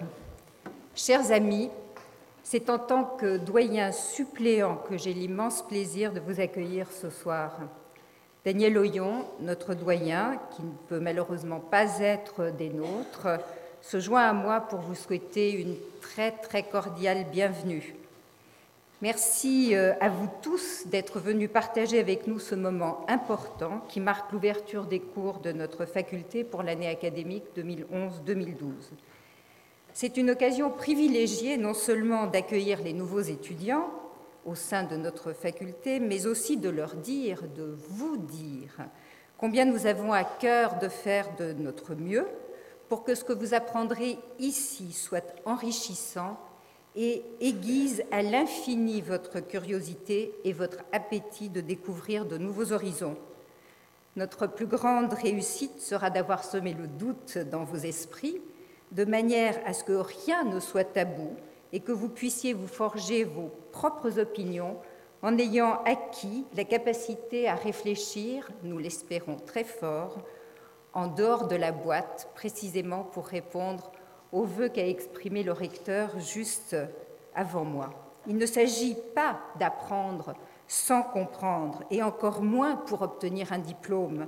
Chers 0.95 1.31
amis, 1.31 1.69
c'est 2.41 2.69
en 2.69 2.79
tant 2.79 3.03
que 3.03 3.37
doyen 3.37 3.91
suppléant 3.91 4.77
que 4.77 4.97
j'ai 4.97 5.13
l'immense 5.13 5.61
plaisir 5.67 6.13
de 6.13 6.19
vous 6.19 6.39
accueillir 6.39 6.87
ce 6.89 7.09
soir. 7.09 7.59
Daniel 8.45 8.77
Oyon, 8.77 9.25
notre 9.41 9.73
doyen, 9.73 10.39
qui 10.55 10.63
ne 10.63 10.71
peut 10.87 11.01
malheureusement 11.01 11.59
pas 11.59 11.99
être 11.99 12.51
des 12.57 12.69
nôtres, 12.69 13.27
se 13.81 13.99
joint 13.99 14.29
à 14.29 14.33
moi 14.33 14.61
pour 14.61 14.79
vous 14.79 14.95
souhaiter 14.95 15.51
une 15.51 15.75
très 16.01 16.31
très 16.31 16.63
cordiale 16.63 17.25
bienvenue. 17.31 17.95
Merci 19.01 19.75
euh, 19.75 19.93
à 19.99 20.09
vous 20.09 20.29
tous 20.41 20.87
d'être 20.87 21.19
venus 21.19 21.49
partager 21.51 21.99
avec 21.99 22.27
nous 22.27 22.39
ce 22.39 22.55
moment 22.55 23.05
important 23.09 23.81
qui 23.89 23.99
marque 23.99 24.31
l'ouverture 24.31 24.85
des 24.85 24.99
cours 24.99 25.39
de 25.39 25.51
notre 25.51 25.85
faculté 25.85 26.45
pour 26.45 26.63
l'année 26.63 26.89
académique 26.89 27.45
2011-2012. 27.57 28.55
C'est 29.93 30.15
une 30.15 30.29
occasion 30.29 30.69
privilégiée 30.69 31.57
non 31.57 31.73
seulement 31.73 32.27
d'accueillir 32.27 32.81
les 32.83 32.93
nouveaux 32.93 33.21
étudiants 33.21 33.89
au 34.49 34.55
sein 34.55 34.83
de 34.83 34.95
notre 34.95 35.31
faculté, 35.31 35.99
mais 35.99 36.25
aussi 36.25 36.57
de 36.57 36.69
leur 36.69 36.95
dire, 36.95 37.43
de 37.55 37.77
vous 37.89 38.17
dire, 38.17 38.77
combien 39.37 39.65
nous 39.65 39.85
avons 39.85 40.11
à 40.11 40.23
cœur 40.23 40.79
de 40.79 40.89
faire 40.89 41.35
de 41.37 41.53
notre 41.53 41.93
mieux 41.93 42.25
pour 42.89 43.03
que 43.03 43.13
ce 43.13 43.23
que 43.23 43.33
vous 43.33 43.53
apprendrez 43.53 44.17
ici 44.39 44.91
soit 44.91 45.35
enrichissant 45.45 46.39
et 46.95 47.23
aiguise 47.39 48.03
à 48.11 48.23
l'infini 48.23 49.01
votre 49.01 49.39
curiosité 49.39 50.33
et 50.43 50.53
votre 50.53 50.79
appétit 50.91 51.49
de 51.49 51.61
découvrir 51.61 52.25
de 52.25 52.39
nouveaux 52.39 52.71
horizons. 52.71 53.17
Notre 54.15 54.47
plus 54.47 54.65
grande 54.65 55.13
réussite 55.13 55.79
sera 55.79 56.09
d'avoir 56.09 56.43
semé 56.43 56.73
le 56.73 56.87
doute 56.87 57.37
dans 57.37 57.63
vos 57.63 57.77
esprits, 57.77 58.41
de 58.91 59.05
manière 59.05 59.59
à 59.67 59.73
ce 59.73 59.83
que 59.83 59.93
rien 59.93 60.43
ne 60.45 60.59
soit 60.59 60.83
tabou 60.83 61.35
et 61.73 61.79
que 61.79 61.91
vous 61.91 62.09
puissiez 62.09 62.53
vous 62.53 62.67
forger 62.67 63.23
vos 63.23 63.51
propres 63.71 64.19
opinions 64.19 64.77
en 65.21 65.37
ayant 65.37 65.81
acquis 65.85 66.45
la 66.55 66.63
capacité 66.63 67.47
à 67.47 67.55
réfléchir, 67.55 68.49
nous 68.63 68.77
l'espérons 68.77 69.35
très 69.35 69.63
fort, 69.63 70.19
en 70.93 71.07
dehors 71.07 71.47
de 71.47 71.55
la 71.55 71.71
boîte, 71.71 72.29
précisément 72.35 73.03
pour 73.03 73.27
répondre 73.27 73.91
aux 74.31 74.43
vœux 74.43 74.69
qu'a 74.69 74.87
exprimé 74.87 75.43
le 75.43 75.51
recteur 75.51 76.19
juste 76.19 76.75
avant 77.35 77.65
moi. 77.65 77.89
Il 78.27 78.37
ne 78.37 78.45
s'agit 78.45 78.97
pas 79.15 79.39
d'apprendre 79.59 80.33
sans 80.67 81.01
comprendre, 81.01 81.83
et 81.89 82.03
encore 82.03 82.43
moins 82.43 82.75
pour 82.75 83.01
obtenir 83.01 83.51
un 83.51 83.57
diplôme, 83.57 84.27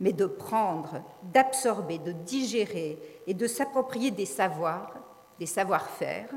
mais 0.00 0.12
de 0.12 0.26
prendre, 0.26 1.02
d'absorber, 1.22 1.98
de 1.98 2.12
digérer 2.12 2.98
et 3.26 3.34
de 3.34 3.46
s'approprier 3.46 4.10
des 4.10 4.26
savoirs, 4.26 4.94
des 5.38 5.46
savoir-faire, 5.46 6.28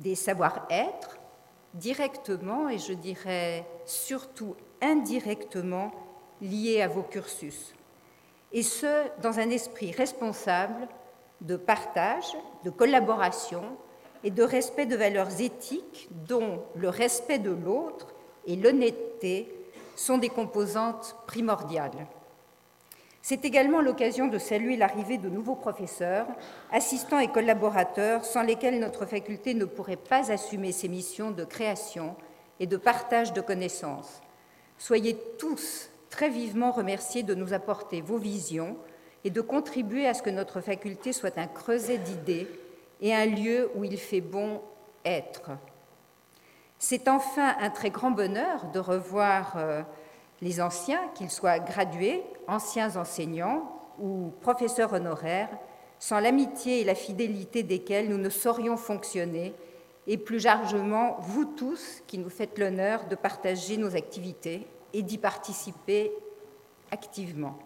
des 0.00 0.14
savoir-être, 0.14 1.18
directement 1.74 2.68
et 2.68 2.78
je 2.78 2.92
dirais 2.92 3.64
surtout 3.84 4.56
indirectement 4.82 5.92
liés 6.40 6.82
à 6.82 6.88
vos 6.88 7.02
cursus. 7.02 7.74
Et 8.52 8.62
ce, 8.62 9.06
dans 9.22 9.38
un 9.38 9.50
esprit 9.50 9.92
responsable 9.92 10.88
de 11.40 11.56
partage, 11.56 12.36
de 12.64 12.70
collaboration 12.70 13.62
et 14.24 14.30
de 14.30 14.42
respect 14.42 14.86
de 14.86 14.96
valeurs 14.96 15.40
éthiques 15.40 16.08
dont 16.10 16.62
le 16.74 16.88
respect 16.88 17.38
de 17.38 17.52
l'autre 17.52 18.08
et 18.46 18.56
l'honnêteté 18.56 19.54
sont 19.96 20.18
des 20.18 20.28
composantes 20.28 21.16
primordiales. 21.26 22.06
C'est 23.22 23.44
également 23.44 23.82
l'occasion 23.82 24.28
de 24.28 24.38
saluer 24.38 24.76
l'arrivée 24.76 25.18
de 25.18 25.28
nouveaux 25.28 25.54
professeurs, 25.54 26.26
assistants 26.72 27.18
et 27.18 27.28
collaborateurs 27.28 28.24
sans 28.24 28.42
lesquels 28.42 28.80
notre 28.80 29.04
faculté 29.04 29.52
ne 29.54 29.66
pourrait 29.66 29.96
pas 29.96 30.32
assumer 30.32 30.72
ses 30.72 30.88
missions 30.88 31.30
de 31.30 31.44
création 31.44 32.16
et 32.60 32.66
de 32.66 32.76
partage 32.76 33.32
de 33.32 33.40
connaissances. 33.40 34.22
Soyez 34.78 35.18
tous 35.38 35.90
très 36.08 36.30
vivement 36.30 36.72
remerciés 36.72 37.22
de 37.22 37.34
nous 37.34 37.52
apporter 37.52 38.00
vos 38.00 38.18
visions 38.18 38.76
et 39.24 39.30
de 39.30 39.40
contribuer 39.42 40.06
à 40.06 40.14
ce 40.14 40.22
que 40.22 40.30
notre 40.30 40.60
faculté 40.62 41.12
soit 41.12 41.36
un 41.36 41.46
creuset 41.46 41.98
d'idées 41.98 42.48
et 43.02 43.14
un 43.14 43.26
lieu 43.26 43.70
où 43.74 43.84
il 43.84 43.98
fait 43.98 44.22
bon 44.22 44.62
être. 45.04 45.50
C'est 46.78 47.08
enfin 47.08 47.54
un 47.60 47.68
très 47.68 47.90
grand 47.90 48.10
bonheur 48.10 48.70
de 48.72 48.78
revoir 48.78 49.54
euh, 49.56 49.82
les 50.42 50.60
anciens, 50.60 51.00
qu'ils 51.14 51.30
soient 51.30 51.58
gradués, 51.58 52.22
anciens 52.46 52.96
enseignants 52.96 53.70
ou 53.98 54.32
professeurs 54.40 54.92
honoraires, 54.92 55.50
sans 55.98 56.20
l'amitié 56.20 56.80
et 56.80 56.84
la 56.84 56.94
fidélité 56.94 57.62
desquels 57.62 58.08
nous 58.08 58.18
ne 58.18 58.30
saurions 58.30 58.76
fonctionner, 58.76 59.54
et 60.06 60.16
plus 60.16 60.44
largement 60.44 61.18
vous 61.20 61.44
tous 61.44 62.02
qui 62.06 62.18
nous 62.18 62.30
faites 62.30 62.58
l'honneur 62.58 63.06
de 63.06 63.14
partager 63.14 63.76
nos 63.76 63.94
activités 63.94 64.66
et 64.94 65.02
d'y 65.02 65.18
participer 65.18 66.10
activement. 66.90 67.58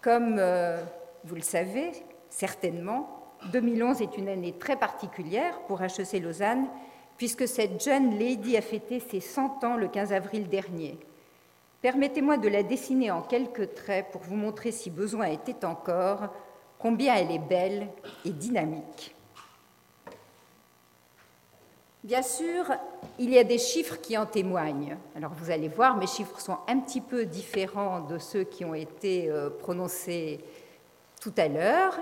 Comme 0.00 0.36
euh, 0.38 0.82
vous 1.24 1.34
le 1.34 1.42
savez 1.42 1.92
certainement, 2.28 3.22
2011 3.52 4.02
est 4.02 4.16
une 4.16 4.28
année 4.28 4.52
très 4.52 4.76
particulière 4.76 5.58
pour 5.66 5.82
HEC 5.82 6.22
Lausanne, 6.22 6.68
puisque 7.16 7.48
cette 7.48 7.82
jeune 7.82 8.18
lady 8.18 8.56
a 8.56 8.62
fêté 8.62 9.00
ses 9.00 9.20
100 9.20 9.64
ans 9.64 9.76
le 9.76 9.88
15 9.88 10.12
avril 10.12 10.48
dernier. 10.48 10.98
Permettez-moi 11.82 12.36
de 12.36 12.48
la 12.48 12.62
dessiner 12.62 13.10
en 13.10 13.22
quelques 13.22 13.74
traits 13.74 14.06
pour 14.12 14.22
vous 14.22 14.36
montrer, 14.36 14.70
si 14.70 14.88
besoin 14.88 15.26
était 15.26 15.64
encore, 15.64 16.28
combien 16.78 17.16
elle 17.16 17.32
est 17.32 17.40
belle 17.40 17.88
et 18.24 18.30
dynamique. 18.30 19.16
Bien 22.04 22.22
sûr, 22.22 22.66
il 23.18 23.30
y 23.30 23.38
a 23.38 23.42
des 23.42 23.58
chiffres 23.58 23.96
qui 24.00 24.16
en 24.16 24.26
témoignent. 24.26 24.96
Alors 25.16 25.32
vous 25.34 25.50
allez 25.50 25.68
voir, 25.68 25.96
mes 25.96 26.06
chiffres 26.06 26.40
sont 26.40 26.58
un 26.68 26.78
petit 26.78 27.00
peu 27.00 27.24
différents 27.24 28.00
de 28.00 28.18
ceux 28.18 28.44
qui 28.44 28.64
ont 28.64 28.74
été 28.74 29.28
euh, 29.28 29.50
prononcés 29.50 30.38
tout 31.20 31.34
à 31.36 31.48
l'heure, 31.48 31.98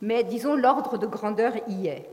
mais 0.00 0.24
disons 0.24 0.56
l'ordre 0.56 0.98
de 0.98 1.06
grandeur 1.06 1.52
y 1.68 1.86
est. 1.86 2.08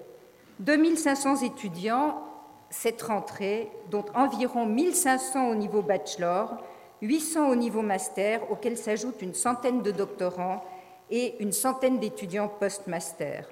2500 0.59 1.37
étudiants 1.43 2.21
cette 2.69 3.01
rentrée, 3.01 3.71
dont 3.89 4.05
environ 4.15 4.65
1500 4.65 5.49
au 5.49 5.55
niveau 5.55 5.81
bachelor, 5.81 6.57
800 7.01 7.49
au 7.49 7.55
niveau 7.55 7.81
master, 7.81 8.49
auxquels 8.51 8.77
s'ajoutent 8.77 9.21
une 9.21 9.33
centaine 9.33 9.81
de 9.81 9.91
doctorants 9.91 10.63
et 11.09 11.35
une 11.41 11.51
centaine 11.51 11.99
d'étudiants 11.99 12.47
post-master. 12.47 13.49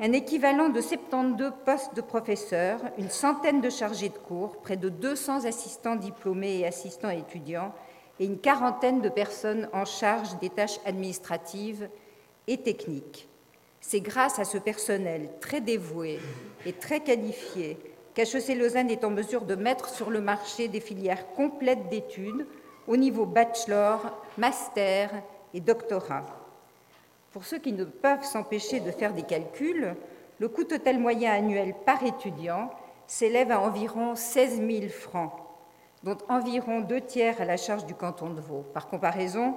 Un 0.00 0.12
équivalent 0.12 0.70
de 0.70 0.80
72 0.80 1.52
postes 1.64 1.94
de 1.94 2.00
professeurs, 2.00 2.80
une 2.98 3.10
centaine 3.10 3.60
de 3.60 3.70
chargés 3.70 4.08
de 4.08 4.18
cours, 4.18 4.56
près 4.56 4.76
de 4.76 4.88
200 4.88 5.44
assistants 5.44 5.96
diplômés 5.96 6.60
et 6.60 6.66
assistants 6.66 7.10
étudiants, 7.10 7.72
et 8.18 8.24
une 8.24 8.38
quarantaine 8.38 9.00
de 9.00 9.08
personnes 9.08 9.68
en 9.72 9.84
charge 9.84 10.38
des 10.40 10.50
tâches 10.50 10.80
administratives 10.84 11.88
et 12.46 12.58
techniques. 12.58 13.28
C'est 13.80 14.00
grâce 14.00 14.38
à 14.38 14.44
ce 14.44 14.58
personnel 14.58 15.30
très 15.40 15.60
dévoué 15.60 16.18
et 16.66 16.72
très 16.72 17.00
qualifié 17.00 17.78
qu'HEC 18.14 18.56
Lausanne 18.56 18.90
est 18.90 19.04
en 19.04 19.10
mesure 19.10 19.42
de 19.42 19.54
mettre 19.54 19.88
sur 19.88 20.10
le 20.10 20.20
marché 20.20 20.68
des 20.68 20.80
filières 20.80 21.32
complètes 21.32 21.88
d'études 21.88 22.46
au 22.86 22.96
niveau 22.96 23.26
bachelor, 23.26 24.00
master 24.38 25.10
et 25.54 25.60
doctorat? 25.60 26.24
Pour 27.32 27.44
ceux 27.44 27.58
qui 27.58 27.72
ne 27.72 27.84
peuvent 27.84 28.24
s'empêcher 28.24 28.80
de 28.80 28.90
faire 28.90 29.14
des 29.14 29.22
calculs, 29.22 29.94
le 30.38 30.48
coût 30.48 30.64
total 30.64 30.98
moyen 30.98 31.32
annuel 31.32 31.74
par 31.86 32.02
étudiant 32.02 32.70
s'élève 33.06 33.50
à 33.50 33.60
environ 33.60 34.14
16 34.14 34.60
000 34.66 34.88
francs, 34.88 35.32
dont 36.02 36.18
environ 36.28 36.80
deux 36.80 37.00
tiers 37.00 37.40
à 37.40 37.44
la 37.44 37.56
charge 37.56 37.86
du 37.86 37.94
canton 37.94 38.30
de 38.30 38.40
Vaud. 38.40 38.64
Par 38.72 38.88
comparaison, 38.88 39.54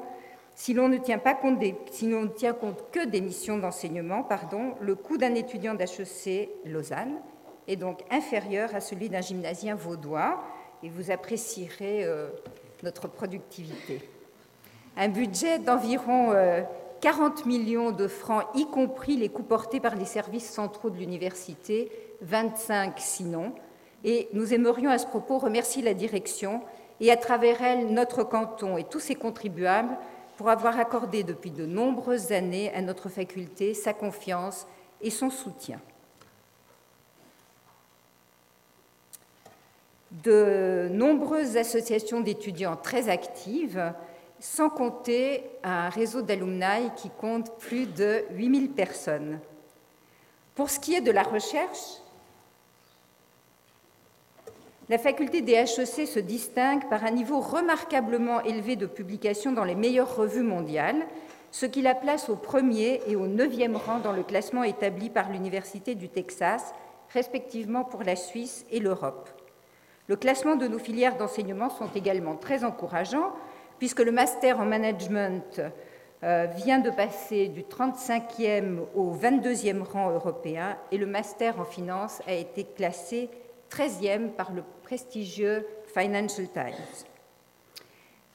si 0.56 0.74
l'on 0.74 0.90
ne 0.90 0.98
tient, 0.98 1.18
compte 1.18 2.92
que 2.92 3.06
des 3.06 3.22
missions 3.22 3.58
d'enseignement, 3.58 4.24
pardon, 4.24 4.76
le 4.82 4.96
coût 4.96 5.18
d'un 5.18 5.34
étudiant 5.34 5.74
d'HEC 5.74 6.50
Lausanne 6.66 7.20
est 7.68 7.76
donc 7.76 8.00
inférieur 8.10 8.74
à 8.76 8.80
celui 8.80 9.10
d'un 9.10 9.22
gymnasien 9.22 9.76
vaudois, 9.76 10.44
et 10.84 10.90
vous 10.90 11.12
apprécierez 11.12 12.04
euh, 12.04 12.30
notre 12.84 13.08
productivité. 13.08 14.02
Un 14.98 15.08
budget 15.08 15.60
d'environ 15.60 16.34
40 17.02 17.40
euh, 17.40 17.48
millions 17.48 17.92
de 17.92 18.08
francs, 18.08 18.46
y 18.54 18.66
compris 18.66 19.18
les 19.18 19.30
coûts 19.30 19.44
portés 19.44 19.80
par 19.80 19.96
les 19.96 20.06
services 20.06 20.50
centraux 20.50 20.90
de 20.90 20.98
l'université, 20.98 21.92
25 22.22 22.94
sinon. 22.98 23.54
Et 24.04 24.28
nous 24.34 24.54
aimerions 24.54 24.90
à 24.90 24.98
ce 24.98 25.08
propos 25.08 25.40
remercier 25.40 25.82
la 25.82 25.94
direction 25.94 26.62
et 27.00 27.12
à 27.12 27.18
travers 27.18 27.62
elle 27.62 27.88
notre 27.88 28.24
canton 28.24 28.78
et 28.78 28.84
tous 28.84 29.00
ses 29.00 29.16
contribuables 29.16 29.98
pour 30.38 30.50
avoir 30.50 30.80
accordé 30.80 31.24
depuis 31.24 31.52
de 31.52 31.66
nombreuses 31.66 32.32
années 32.32 32.74
à 32.74 32.82
notre 32.82 33.10
faculté 33.10 33.74
sa 33.74 33.94
confiance 33.94 34.68
et 35.02 35.10
son 35.10 35.30
soutien. 35.30 35.80
De 40.22 40.90
nombreuses 40.92 41.58
associations 41.58 42.22
d'étudiants 42.22 42.76
très 42.76 43.10
actives, 43.10 43.94
sans 44.40 44.70
compter 44.70 45.44
un 45.64 45.90
réseau 45.90 46.22
d'alumni 46.22 46.92
qui 46.96 47.10
compte 47.10 47.58
plus 47.58 47.88
de 47.88 48.24
8000 48.32 48.72
personnes. 48.72 49.40
Pour 50.56 50.70
ce 50.70 50.80
qui 50.80 50.94
est 50.94 51.02
de 51.02 51.12
la 51.12 51.24
recherche, 51.24 52.02
la 54.90 54.98
faculté 54.98 55.42
des 55.42 55.54
HEC 55.54 56.08
se 56.08 56.20
distingue 56.20 56.88
par 56.90 57.06
un 57.06 57.12
niveau 57.12 57.40
remarquablement 57.40 58.42
élevé 58.42 58.76
de 58.76 58.86
publications 58.86 59.54
dans 59.54 59.64
les 59.64 59.76
meilleures 59.76 60.16
revues 60.16 60.44
mondiales, 60.44 61.08
ce 61.52 61.66
qui 61.66 61.82
la 61.82 61.96
place 61.96 62.30
au 62.30 62.36
premier 62.36 63.02
et 63.08 63.16
au 63.16 63.28
neuvième 63.28 63.78
rang 63.78 64.00
dans 64.00 64.12
le 64.12 64.24
classement 64.24 64.64
établi 64.64 65.10
par 65.10 65.32
l'Université 65.32 65.96
du 65.96 66.10
Texas, 66.10 66.74
respectivement 67.14 67.84
pour 67.84 68.04
la 68.04 68.16
Suisse 68.16 68.66
et 68.72 68.80
l'Europe. 68.80 69.30
Le 70.08 70.16
classement 70.18 70.56
de 70.56 70.68
nos 70.68 70.80
filières 70.80 71.18
d'enseignement 71.18 71.70
sont 71.70 71.90
également 71.96 72.36
très 72.36 72.66
encourageants, 72.66 73.32
puisque 73.80 74.02
le 74.02 74.12
master 74.12 74.60
en 74.60 74.66
management 74.66 75.62
euh, 76.24 76.48
vient 76.56 76.80
de 76.80 76.90
passer 76.90 77.48
du 77.48 77.64
35e 77.64 78.80
au 78.96 79.14
22e 79.16 79.82
rang 79.82 80.12
européen 80.12 80.78
et 80.92 80.98
le 80.98 81.06
master 81.06 81.60
en 81.60 81.66
finance 81.66 82.22
a 82.28 82.34
été 82.34 82.66
classé 82.66 83.30
13e 83.72 84.30
par 84.30 84.52
le 84.52 84.64
prestigieux 84.84 85.66
Financial 85.94 86.48
Times. 86.50 87.06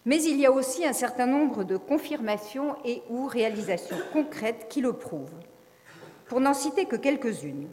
Mais 0.06 0.22
il 0.22 0.38
y 0.38 0.46
a 0.46 0.52
aussi 0.52 0.86
un 0.86 0.94
certain 0.94 1.26
nombre 1.26 1.64
de 1.64 1.76
confirmations 1.76 2.76
et 2.84 3.02
ou 3.10 3.26
réalisations 3.26 3.98
concrètes 4.12 4.66
qui 4.68 4.80
le 4.80 4.94
prouvent. 4.94 5.38
Pour 6.26 6.40
n'en 6.40 6.54
citer 6.54 6.86
que 6.86 6.96
quelques-unes, 6.96 7.68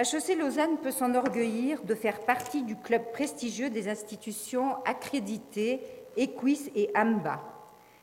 HEC 0.00 0.38
Lausanne 0.38 0.78
peut 0.78 0.92
s'enorgueillir 0.92 1.82
de 1.82 1.94
faire 1.94 2.20
partie 2.20 2.62
du 2.62 2.74
club 2.74 3.12
prestigieux 3.12 3.68
des 3.68 3.86
institutions 3.86 4.76
accréditées 4.86 5.82
Equis 6.16 6.72
et 6.74 6.90
AMBA. 6.94 7.38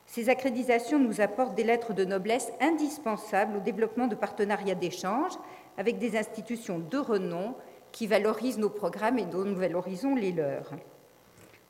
Ces 0.06 0.28
accréditations 0.28 1.00
nous 1.00 1.20
apportent 1.20 1.56
des 1.56 1.64
lettres 1.64 1.94
de 1.94 2.04
noblesse 2.04 2.52
indispensables 2.60 3.56
au 3.56 3.60
développement 3.60 4.06
de 4.06 4.14
partenariats 4.14 4.76
d'échange 4.76 5.32
avec 5.76 5.98
des 5.98 6.16
institutions 6.16 6.78
de 6.78 6.98
renom 6.98 7.56
qui 7.90 8.06
valorisent 8.06 8.58
nos 8.58 8.70
programmes 8.70 9.18
et 9.18 9.26
dont 9.26 9.44
nous 9.44 9.56
valorisons 9.56 10.14
les 10.14 10.30
leurs. 10.30 10.70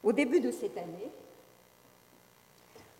Au 0.02 0.12
début 0.12 0.40
de 0.40 0.50
cette 0.50 0.76
année, 0.76 1.11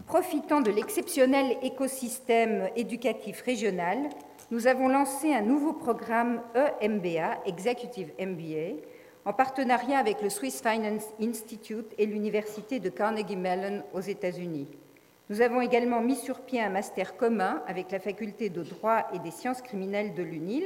profitant 0.07 0.63
de 0.63 0.71
l'exceptionnel 0.71 1.59
écosystème 1.63 2.71
éducatif 2.75 3.43
régional, 3.43 3.99
nous 4.51 4.67
avons 4.67 4.89
lancé 4.89 5.35
un 5.35 5.43
nouveau 5.43 5.75
programme 5.75 6.41
EMBA, 6.81 7.43
Executive 7.45 8.13
MBA, 8.19 8.81
en 9.27 9.35
partenariat 9.35 9.99
avec 9.99 10.23
le 10.23 10.31
Swiss 10.31 10.63
Finance 10.63 11.05
Institute 11.21 11.93
et 11.99 12.07
l'Université 12.07 12.81
de 12.81 12.89
Carnegie 12.89 13.37
Mellon 13.37 13.83
aux 13.93 14.01
États-Unis. 14.01 14.69
Nous 15.29 15.43
avons 15.43 15.61
également 15.61 16.01
mis 16.01 16.17
sur 16.17 16.41
pied 16.41 16.63
un 16.63 16.71
master 16.71 17.19
commun 17.19 17.63
avec 17.67 17.91
la 17.91 17.99
faculté 17.99 18.49
de 18.49 18.63
droit 18.63 19.07
et 19.13 19.19
des 19.19 19.31
sciences 19.31 19.61
criminelles 19.61 20.15
de 20.15 20.23
l'UNIL, 20.23 20.65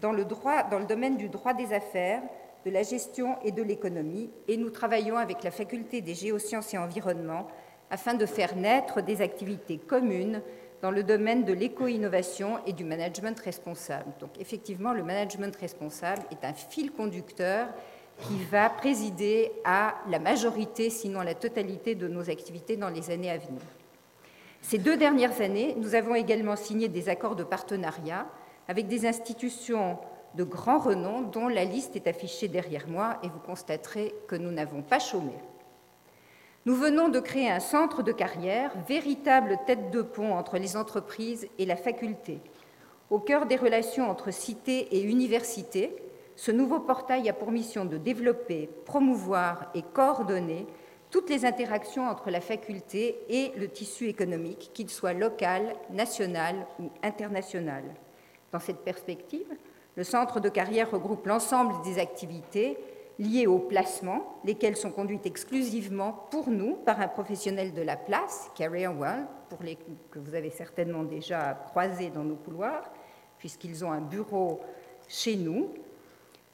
dans 0.00 0.12
le, 0.12 0.24
dans 0.24 0.78
le 0.78 0.86
domaine 0.86 1.18
du 1.18 1.28
droit 1.28 1.52
des 1.52 1.74
affaires, 1.74 2.22
de 2.64 2.70
la 2.70 2.82
gestion 2.82 3.36
et 3.44 3.52
de 3.52 3.62
l'économie, 3.62 4.30
et 4.48 4.56
nous 4.56 4.70
travaillons 4.70 5.18
avec 5.18 5.42
la 5.42 5.50
faculté 5.50 6.00
des 6.00 6.14
géosciences 6.14 6.72
et 6.72 6.78
environnement 6.78 7.48
afin 7.90 8.14
de 8.14 8.24
faire 8.24 8.56
naître 8.56 9.02
des 9.02 9.20
activités 9.20 9.76
communes 9.76 10.40
dans 10.82 10.90
le 10.90 11.02
domaine 11.02 11.44
de 11.44 11.52
l'éco-innovation 11.52 12.58
et 12.66 12.72
du 12.72 12.84
management 12.84 13.38
responsable. 13.40 14.10
Donc 14.18 14.30
effectivement, 14.38 14.92
le 14.92 15.02
management 15.02 15.54
responsable 15.56 16.22
est 16.30 16.44
un 16.44 16.54
fil 16.54 16.90
conducteur 16.92 17.68
qui 18.28 18.42
va 18.50 18.68
présider 18.68 19.52
à 19.64 19.94
la 20.08 20.18
majorité, 20.18 20.90
sinon 20.90 21.20
la 21.20 21.34
totalité 21.34 21.94
de 21.94 22.08
nos 22.08 22.28
activités 22.30 22.76
dans 22.76 22.90
les 22.90 23.10
années 23.10 23.30
à 23.30 23.38
venir. 23.38 23.62
Ces 24.62 24.78
deux 24.78 24.96
dernières 24.96 25.40
années, 25.40 25.74
nous 25.78 25.94
avons 25.94 26.14
également 26.14 26.56
signé 26.56 26.88
des 26.88 27.08
accords 27.08 27.36
de 27.36 27.44
partenariat 27.44 28.26
avec 28.68 28.88
des 28.88 29.06
institutions 29.06 29.98
de 30.34 30.44
grand 30.44 30.78
renom 30.78 31.22
dont 31.22 31.48
la 31.48 31.64
liste 31.64 31.96
est 31.96 32.06
affichée 32.06 32.48
derrière 32.48 32.86
moi 32.88 33.18
et 33.22 33.28
vous 33.28 33.40
constaterez 33.40 34.14
que 34.28 34.36
nous 34.36 34.50
n'avons 34.50 34.82
pas 34.82 34.98
chômé. 34.98 35.32
Nous 36.66 36.74
venons 36.74 37.08
de 37.08 37.20
créer 37.20 37.50
un 37.50 37.58
centre 37.58 38.02
de 38.02 38.12
carrière, 38.12 38.70
véritable 38.86 39.58
tête 39.66 39.90
de 39.90 40.02
pont 40.02 40.34
entre 40.34 40.58
les 40.58 40.76
entreprises 40.76 41.48
et 41.58 41.64
la 41.64 41.76
faculté. 41.76 42.42
Au 43.08 43.18
cœur 43.18 43.46
des 43.46 43.56
relations 43.56 44.10
entre 44.10 44.30
cité 44.30 44.94
et 44.94 45.02
université, 45.02 45.96
ce 46.36 46.50
nouveau 46.50 46.78
portail 46.80 47.30
a 47.30 47.32
pour 47.32 47.50
mission 47.50 47.86
de 47.86 47.96
développer, 47.96 48.68
promouvoir 48.84 49.70
et 49.74 49.80
coordonner 49.80 50.66
toutes 51.10 51.30
les 51.30 51.46
interactions 51.46 52.06
entre 52.06 52.30
la 52.30 52.42
faculté 52.42 53.18
et 53.30 53.52
le 53.56 53.68
tissu 53.68 54.08
économique, 54.08 54.70
qu'il 54.74 54.90
soit 54.90 55.14
local, 55.14 55.74
national 55.90 56.66
ou 56.78 56.90
international. 57.02 57.84
Dans 58.52 58.60
cette 58.60 58.84
perspective, 58.84 59.48
le 59.96 60.04
centre 60.04 60.40
de 60.40 60.50
carrière 60.50 60.90
regroupe 60.90 61.26
l'ensemble 61.26 61.82
des 61.84 61.98
activités 61.98 62.76
liées 63.20 63.46
au 63.46 63.58
placement, 63.58 64.40
lesquelles 64.44 64.76
sont 64.76 64.90
conduites 64.90 65.26
exclusivement 65.26 66.26
pour 66.30 66.48
nous 66.48 66.74
par 66.74 67.00
un 67.00 67.08
professionnel 67.08 67.74
de 67.74 67.82
la 67.82 67.96
place, 67.96 68.50
Career 68.56 68.88
World, 68.88 69.26
pour 69.50 69.62
les 69.62 69.76
que 70.10 70.18
vous 70.18 70.34
avez 70.34 70.48
certainement 70.48 71.04
déjà 71.04 71.52
croisés 71.68 72.08
dans 72.08 72.24
nos 72.24 72.36
couloirs, 72.36 72.90
puisqu'ils 73.38 73.84
ont 73.84 73.92
un 73.92 74.00
bureau 74.00 74.60
chez 75.06 75.36
nous. 75.36 75.68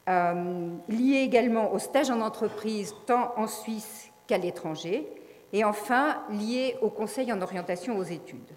Euh, 0.09 0.71
également 0.89 1.73
au 1.73 1.79
stage 1.79 2.11
en 2.11 2.21
entreprise, 2.21 2.95
tant 3.07 3.33
en 3.37 3.47
Suisse 3.47 4.11
qu'à 4.27 4.39
l'étranger, 4.39 5.09
et 5.53 5.65
enfin 5.65 6.23
liées 6.31 6.77
au 6.83 6.91
conseil 6.91 7.33
en 7.33 7.41
orientation 7.43 7.97
aux 7.97 8.05
études. 8.05 8.53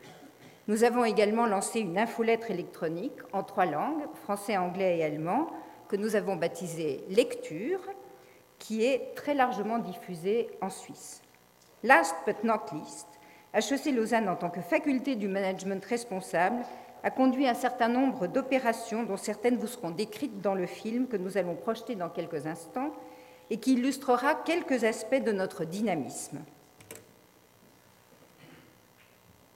Nous 0.68 0.84
avons 0.84 1.06
également 1.06 1.46
lancé 1.46 1.80
une 1.80 1.98
infolettre 1.98 2.50
électronique 2.50 3.18
en 3.34 3.44
trois 3.44 3.66
langues, 3.66 4.04
français, 4.24 4.58
anglais 4.58 4.98
et 4.98 5.04
allemand, 5.04 5.48
que 5.88 5.96
nous 5.96 6.16
avons 6.16 6.36
baptisée 6.36 7.04
Lecture, 7.10 7.80
qui 8.60 8.86
est 8.86 9.16
très 9.16 9.34
largement 9.34 9.80
diffusée 9.80 10.50
en 10.62 10.70
Suisse. 10.70 11.22
Last 11.84 12.14
but 12.28 12.44
not 12.44 12.66
least, 12.74 13.08
HEC 13.54 13.96
Lausanne, 13.96 14.30
en 14.30 14.36
tant 14.36 14.50
que 14.50 14.62
faculté 14.62 15.16
du 15.16 15.28
management 15.28 15.84
responsable, 15.84 16.64
a 17.04 17.10
conduit 17.10 17.48
un 17.48 17.54
certain 17.54 17.88
nombre 17.88 18.28
d'opérations 18.28 19.04
dont 19.04 19.18
certaines 19.18 19.58
vous 19.58 19.68
seront 19.68 19.92
décrites 19.92 20.42
dans 20.42 20.54
le 20.54 20.66
film 20.66 21.08
que 21.08 21.18
nous 21.18 21.38
allons 21.38 21.56
projeter 21.56 21.96
dans 21.96 22.10
quelques 22.10 22.46
instants 22.46 22.92
et 23.50 23.58
qui 23.58 23.74
illustrera 23.74 24.36
quelques 24.36 24.84
aspects 24.84 25.24
de 25.24 25.32
notre 25.32 25.64
dynamisme. 25.64 26.40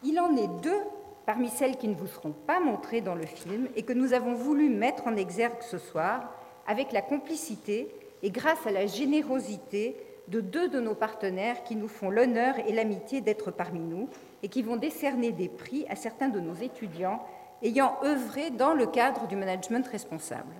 Il 0.03 0.19
en 0.19 0.35
est 0.35 0.61
deux 0.61 0.81
parmi 1.25 1.49
celles 1.49 1.77
qui 1.77 1.87
ne 1.87 1.95
vous 1.95 2.07
seront 2.07 2.33
pas 2.33 2.59
montrées 2.59 3.01
dans 3.01 3.15
le 3.15 3.25
film 3.25 3.67
et 3.75 3.83
que 3.83 3.93
nous 3.93 4.13
avons 4.13 4.33
voulu 4.33 4.69
mettre 4.69 5.07
en 5.07 5.15
exergue 5.15 5.61
ce 5.61 5.77
soir 5.77 6.33
avec 6.67 6.91
la 6.91 7.01
complicité 7.01 7.89
et 8.23 8.31
grâce 8.31 8.65
à 8.65 8.71
la 8.71 8.87
générosité 8.87 9.97
de 10.29 10.39
deux 10.39 10.69
de 10.69 10.79
nos 10.79 10.95
partenaires 10.95 11.63
qui 11.63 11.75
nous 11.75 11.89
font 11.89 12.09
l'honneur 12.09 12.55
et 12.65 12.71
l'amitié 12.71 13.21
d'être 13.21 13.51
parmi 13.51 13.81
nous 13.81 14.09
et 14.41 14.47
qui 14.47 14.61
vont 14.61 14.77
décerner 14.77 15.31
des 15.31 15.49
prix 15.49 15.85
à 15.89 15.95
certains 15.95 16.29
de 16.29 16.39
nos 16.39 16.55
étudiants 16.55 17.21
ayant 17.61 17.97
œuvré 18.03 18.49
dans 18.49 18.73
le 18.73 18.85
cadre 18.85 19.27
du 19.27 19.35
management 19.35 19.85
responsable. 19.87 20.53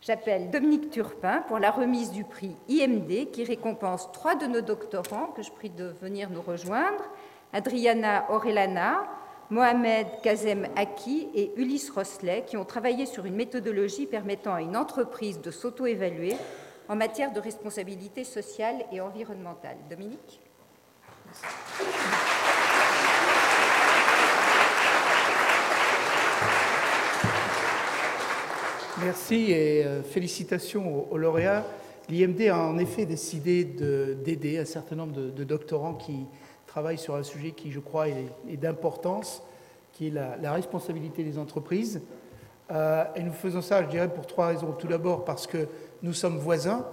J'appelle 0.00 0.50
Dominique 0.50 0.90
Turpin 0.90 1.42
pour 1.48 1.58
la 1.58 1.70
remise 1.70 2.10
du 2.10 2.24
prix 2.24 2.54
IMD 2.68 3.30
qui 3.32 3.42
récompense 3.42 4.12
trois 4.12 4.34
de 4.34 4.46
nos 4.46 4.60
doctorants 4.60 5.28
que 5.28 5.42
je 5.42 5.50
prie 5.50 5.70
de 5.70 5.94
venir 6.00 6.30
nous 6.30 6.42
rejoindre, 6.42 7.04
Adriana 7.52 8.26
Orellana, 8.30 9.08
Mohamed 9.50 10.06
Kazem 10.22 10.66
Aki 10.74 11.28
et 11.34 11.52
Ulysse 11.56 11.90
Rosselet, 11.90 12.44
qui 12.46 12.56
ont 12.56 12.64
travaillé 12.64 13.04
sur 13.04 13.26
une 13.26 13.34
méthodologie 13.34 14.06
permettant 14.06 14.54
à 14.54 14.62
une 14.62 14.76
entreprise 14.76 15.40
de 15.40 15.50
s'auto-évaluer 15.50 16.34
en 16.88 16.96
matière 16.96 17.32
de 17.32 17.40
responsabilité 17.40 18.24
sociale 18.24 18.84
et 18.90 19.00
environnementale. 19.00 19.76
Dominique 19.88 20.40
Merci 29.02 29.50
et 29.50 29.84
euh, 29.84 30.02
félicitations 30.02 31.10
aux, 31.12 31.18
lauréats. 31.18 31.64
L'IMD 32.08 32.42
a 32.48 32.58
en 32.58 32.78
effet 32.78 33.06
décidé 33.06 33.64
d'aider 33.64 34.58
un 34.58 34.64
certain 34.64 34.96
nombre 34.96 35.14
de 35.14 35.44
doctorants 35.44 35.94
qui 35.94 36.26
travaille 36.74 36.98
sur 36.98 37.14
un 37.14 37.22
sujet 37.22 37.52
qui, 37.52 37.70
je 37.70 37.78
crois, 37.78 38.08
est, 38.08 38.56
d'importance, 38.56 39.44
qui 39.92 40.08
est 40.08 40.10
la, 40.10 40.52
responsabilité 40.52 41.22
des 41.22 41.38
entreprises. 41.38 42.02
Euh, 42.72 43.04
et 43.14 43.22
nous 43.22 43.30
faisons 43.30 43.62
ça, 43.62 43.84
je 43.84 43.88
dirais, 43.88 44.12
pour 44.12 44.26
trois 44.26 44.48
raisons. 44.48 44.72
Tout 44.72 44.88
d'abord 44.88 45.24
parce 45.24 45.46
que 45.46 45.68
nous 46.02 46.12
sommes 46.12 46.36
voisins, 46.36 46.84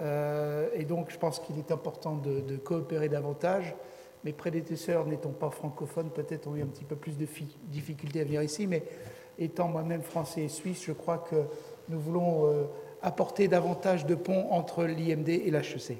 euh, 0.00 0.68
et 0.72 0.86
donc 0.86 1.10
je 1.10 1.18
pense 1.18 1.40
qu'il 1.40 1.58
est 1.58 1.70
important 1.70 2.16
de, 2.16 2.56
coopérer 2.56 3.10
davantage. 3.10 3.74
Mes 4.24 4.32
prédécesseurs 4.32 5.04
n'étant 5.04 5.28
pas 5.28 5.50
francophones, 5.50 6.08
peut-être 6.08 6.46
ont 6.46 6.56
eu 6.56 6.62
un 6.62 6.66
petit 6.66 6.84
peu 6.84 6.96
plus 6.96 7.18
de 7.18 7.26
difficultés 7.64 8.22
à 8.22 8.24
venir 8.24 8.42
ici, 8.42 8.66
mais 8.66 8.82
étant 9.38 9.68
moi-même 9.68 10.00
français 10.00 10.44
et 10.44 10.48
suisse, 10.48 10.84
je 10.86 10.92
crois 10.92 11.18
que 11.18 11.36
nous 11.90 12.00
voulons 12.00 12.46
euh, 12.46 12.64
apporter 13.02 13.46
davantage 13.46 14.06
de 14.06 14.14
ponts 14.14 14.46
entre 14.52 14.84
l'IMD 14.84 15.28
et 15.28 15.50
l'HEC. 15.50 15.98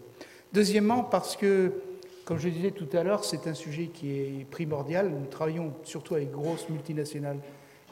Deuxièmement, 0.55 1.05
parce 1.05 1.37
que 1.37 1.75
comme 2.29 2.39
je 2.39 2.51
disais 2.51 2.73
tout 2.73 2.89
à 2.93 3.03
l'heure, 3.03 3.25
c'est 3.25 3.47
un 3.47 3.55
sujet 3.55 3.87
qui 3.87 4.11
est 4.11 4.47
primordial. 4.51 5.09
Nous 5.09 5.25
travaillons 5.29 5.73
surtout 5.83 6.15
avec 6.15 6.31
grosses 6.31 6.69
multinationales. 6.69 7.39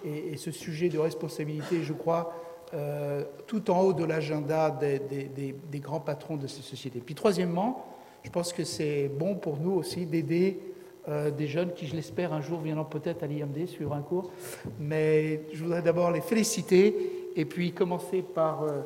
Et, 0.05 0.37
ce 0.37 0.51
sujet 0.51 0.91
de 0.91 0.99
responsabilité, 0.99 1.83
je 1.83 1.95
crois, 1.95 2.35
euh, 2.75 3.25
tout 3.47 3.71
en 3.71 3.81
haut 3.81 3.93
de 3.95 4.05
l'agenda 4.05 4.71
des, 4.71 5.81
grands 5.81 6.01
patrons 6.01 6.37
de 6.37 6.47
ces 6.49 6.61
sociétés. 6.61 7.01
Puis 7.01 7.15
troisièmement, 7.15 7.87
je 8.25 8.29
pense 8.29 8.53
que 8.53 8.63
c'est 8.63 9.09
bon 9.09 9.37
pour 9.37 9.57
nous 9.57 9.73
aussi 9.73 10.05
d'aider 10.05 10.61
euh, 11.09 11.31
des 11.31 11.47
jeunes 11.47 11.73
qui, 11.73 11.87
je 11.87 11.97
l'espère, 11.97 12.35
un 12.35 12.43
jour 12.43 12.61
viendront 12.61 12.85
peut-être 12.85 13.23
à 13.23 13.27
l'IMD 13.27 13.67
suivre 13.67 13.95
un 13.95 14.03
cours. 14.03 14.31
Mais 14.79 15.45
je 15.55 15.65
voudrais 15.65 15.81
d'abord 15.81 16.11
les 16.11 16.21
féliciter 16.21 17.31
et 17.35 17.47
puis 17.47 17.73
commencer 17.73 18.21
par... 18.21 18.65
Euh, 18.65 18.83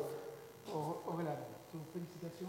félicitations. 1.93 2.47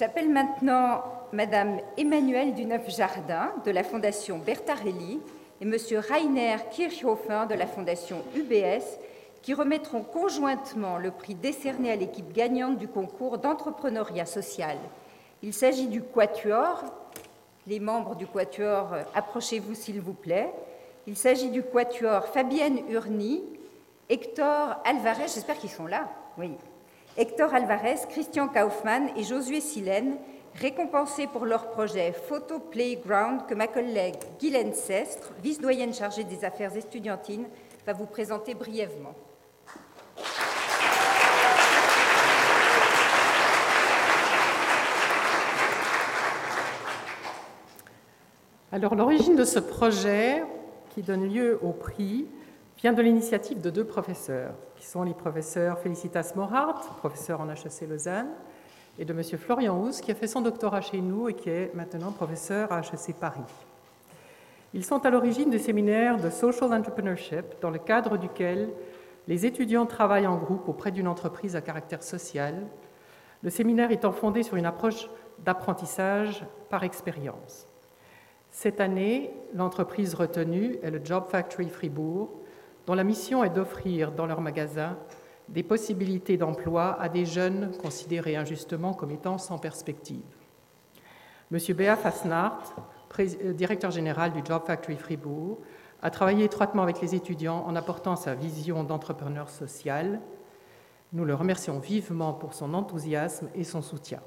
J'appelle 0.00 0.29
maintenant 0.42 1.02
Madame 1.32 1.80
Emmanuelle 1.98 2.54
Duneuf-Jardin 2.54 3.52
de 3.66 3.70
la 3.70 3.84
Fondation 3.84 4.38
Bertarelli 4.38 5.20
et 5.60 5.64
Monsieur 5.66 5.98
Rainer 5.98 6.56
Kirchhofer 6.70 7.44
de 7.46 7.54
la 7.54 7.66
Fondation 7.66 8.22
UBS 8.34 8.84
qui 9.42 9.52
remettront 9.52 10.02
conjointement 10.02 10.96
le 10.96 11.10
prix 11.10 11.34
décerné 11.34 11.92
à 11.92 11.96
l'équipe 11.96 12.32
gagnante 12.32 12.78
du 12.78 12.88
concours 12.88 13.36
d'entrepreneuriat 13.36 14.24
social. 14.24 14.78
Il 15.42 15.52
s'agit 15.52 15.88
du 15.88 16.02
Quatuor. 16.02 16.84
Les 17.66 17.78
membres 17.78 18.16
du 18.16 18.26
Quatuor, 18.26 18.94
approchez-vous 19.14 19.74
s'il 19.74 20.00
vous 20.00 20.14
plaît. 20.14 20.50
Il 21.06 21.18
s'agit 21.18 21.50
du 21.50 21.62
Quatuor 21.62 22.28
Fabienne 22.28 22.80
Urni, 22.88 23.42
Hector 24.08 24.76
Alvarez, 24.86 25.28
j'espère 25.28 25.58
qu'ils 25.58 25.70
sont 25.70 25.86
là, 25.86 26.08
oui, 26.38 26.52
Hector 27.20 27.52
Alvarez, 27.52 28.06
Christian 28.08 28.48
Kaufmann 28.48 29.10
et 29.14 29.24
Josué 29.24 29.60
Silène, 29.60 30.16
récompensés 30.54 31.26
pour 31.26 31.44
leur 31.44 31.68
projet 31.68 32.12
Photo 32.12 32.58
Playground 32.58 33.44
que 33.46 33.52
ma 33.52 33.66
collègue 33.66 34.14
Guylaine 34.40 34.72
Sestre, 34.72 35.30
vice-doyenne 35.42 35.92
chargée 35.92 36.24
des 36.24 36.46
affaires 36.46 36.74
étudiantines, 36.74 37.44
va 37.86 37.92
vous 37.92 38.06
présenter 38.06 38.54
brièvement. 38.54 39.14
Alors 48.72 48.94
l'origine 48.94 49.36
de 49.36 49.44
ce 49.44 49.58
projet 49.58 50.42
qui 50.94 51.02
donne 51.02 51.28
lieu 51.28 51.58
au 51.60 51.72
prix 51.72 52.28
vient 52.80 52.92
de 52.94 53.02
l'initiative 53.02 53.60
de 53.60 53.68
deux 53.68 53.84
professeurs, 53.84 54.54
qui 54.76 54.86
sont 54.86 55.02
les 55.02 55.12
professeurs 55.12 55.78
Félicitas 55.80 56.32
Morhart, 56.34 56.96
professeur 56.96 57.42
en 57.42 57.50
HEC 57.50 57.86
Lausanne, 57.86 58.30
et 58.98 59.04
de 59.04 59.12
M. 59.12 59.22
Florian 59.22 59.78
Hous, 59.78 60.00
qui 60.00 60.10
a 60.10 60.14
fait 60.14 60.26
son 60.26 60.40
doctorat 60.40 60.80
chez 60.80 61.02
nous 61.02 61.28
et 61.28 61.34
qui 61.34 61.50
est 61.50 61.74
maintenant 61.74 62.10
professeur 62.10 62.72
à 62.72 62.80
HEC 62.80 63.14
Paris. 63.20 63.40
Ils 64.72 64.84
sont 64.84 65.04
à 65.04 65.10
l'origine 65.10 65.50
du 65.50 65.58
séminaire 65.58 66.16
de 66.16 66.30
Social 66.30 66.72
Entrepreneurship, 66.72 67.44
dans 67.60 67.70
le 67.70 67.78
cadre 67.78 68.16
duquel 68.16 68.70
les 69.28 69.44
étudiants 69.44 69.84
travaillent 69.84 70.26
en 70.26 70.38
groupe 70.38 70.66
auprès 70.66 70.90
d'une 70.90 71.08
entreprise 71.08 71.56
à 71.56 71.60
caractère 71.60 72.02
social, 72.02 72.66
le 73.42 73.50
séminaire 73.50 73.90
étant 73.90 74.12
fondé 74.12 74.42
sur 74.42 74.56
une 74.56 74.66
approche 74.66 75.10
d'apprentissage 75.44 76.46
par 76.70 76.82
expérience. 76.82 77.66
Cette 78.50 78.80
année, 78.80 79.34
l'entreprise 79.54 80.14
retenue 80.14 80.78
est 80.82 80.90
le 80.90 81.04
Job 81.04 81.24
Factory 81.28 81.68
Fribourg, 81.68 82.39
dont 82.90 82.96
la 82.96 83.04
mission 83.04 83.44
est 83.44 83.50
d'offrir 83.50 84.10
dans 84.10 84.26
leur 84.26 84.40
magasin 84.40 84.98
des 85.48 85.62
possibilités 85.62 86.36
d'emploi 86.36 87.00
à 87.00 87.08
des 87.08 87.24
jeunes 87.24 87.70
considérés 87.80 88.34
injustement 88.34 88.94
comme 88.94 89.12
étant 89.12 89.38
sans 89.38 89.58
perspective. 89.58 90.24
Monsieur 91.52 91.74
Béa 91.74 91.94
Fasnart, 91.94 92.74
euh, 93.20 93.52
directeur 93.52 93.92
général 93.92 94.32
du 94.32 94.40
Job 94.44 94.62
Factory 94.66 94.96
Fribourg, 94.96 95.58
a 96.02 96.10
travaillé 96.10 96.46
étroitement 96.46 96.82
avec 96.82 97.00
les 97.00 97.14
étudiants 97.14 97.64
en 97.64 97.76
apportant 97.76 98.16
sa 98.16 98.34
vision 98.34 98.82
d'entrepreneur 98.82 99.50
social. 99.50 100.20
Nous 101.12 101.24
le 101.24 101.36
remercions 101.36 101.78
vivement 101.78 102.32
pour 102.32 102.54
son 102.54 102.74
enthousiasme 102.74 103.50
et 103.54 103.62
son 103.62 103.82
soutien. 103.82 104.18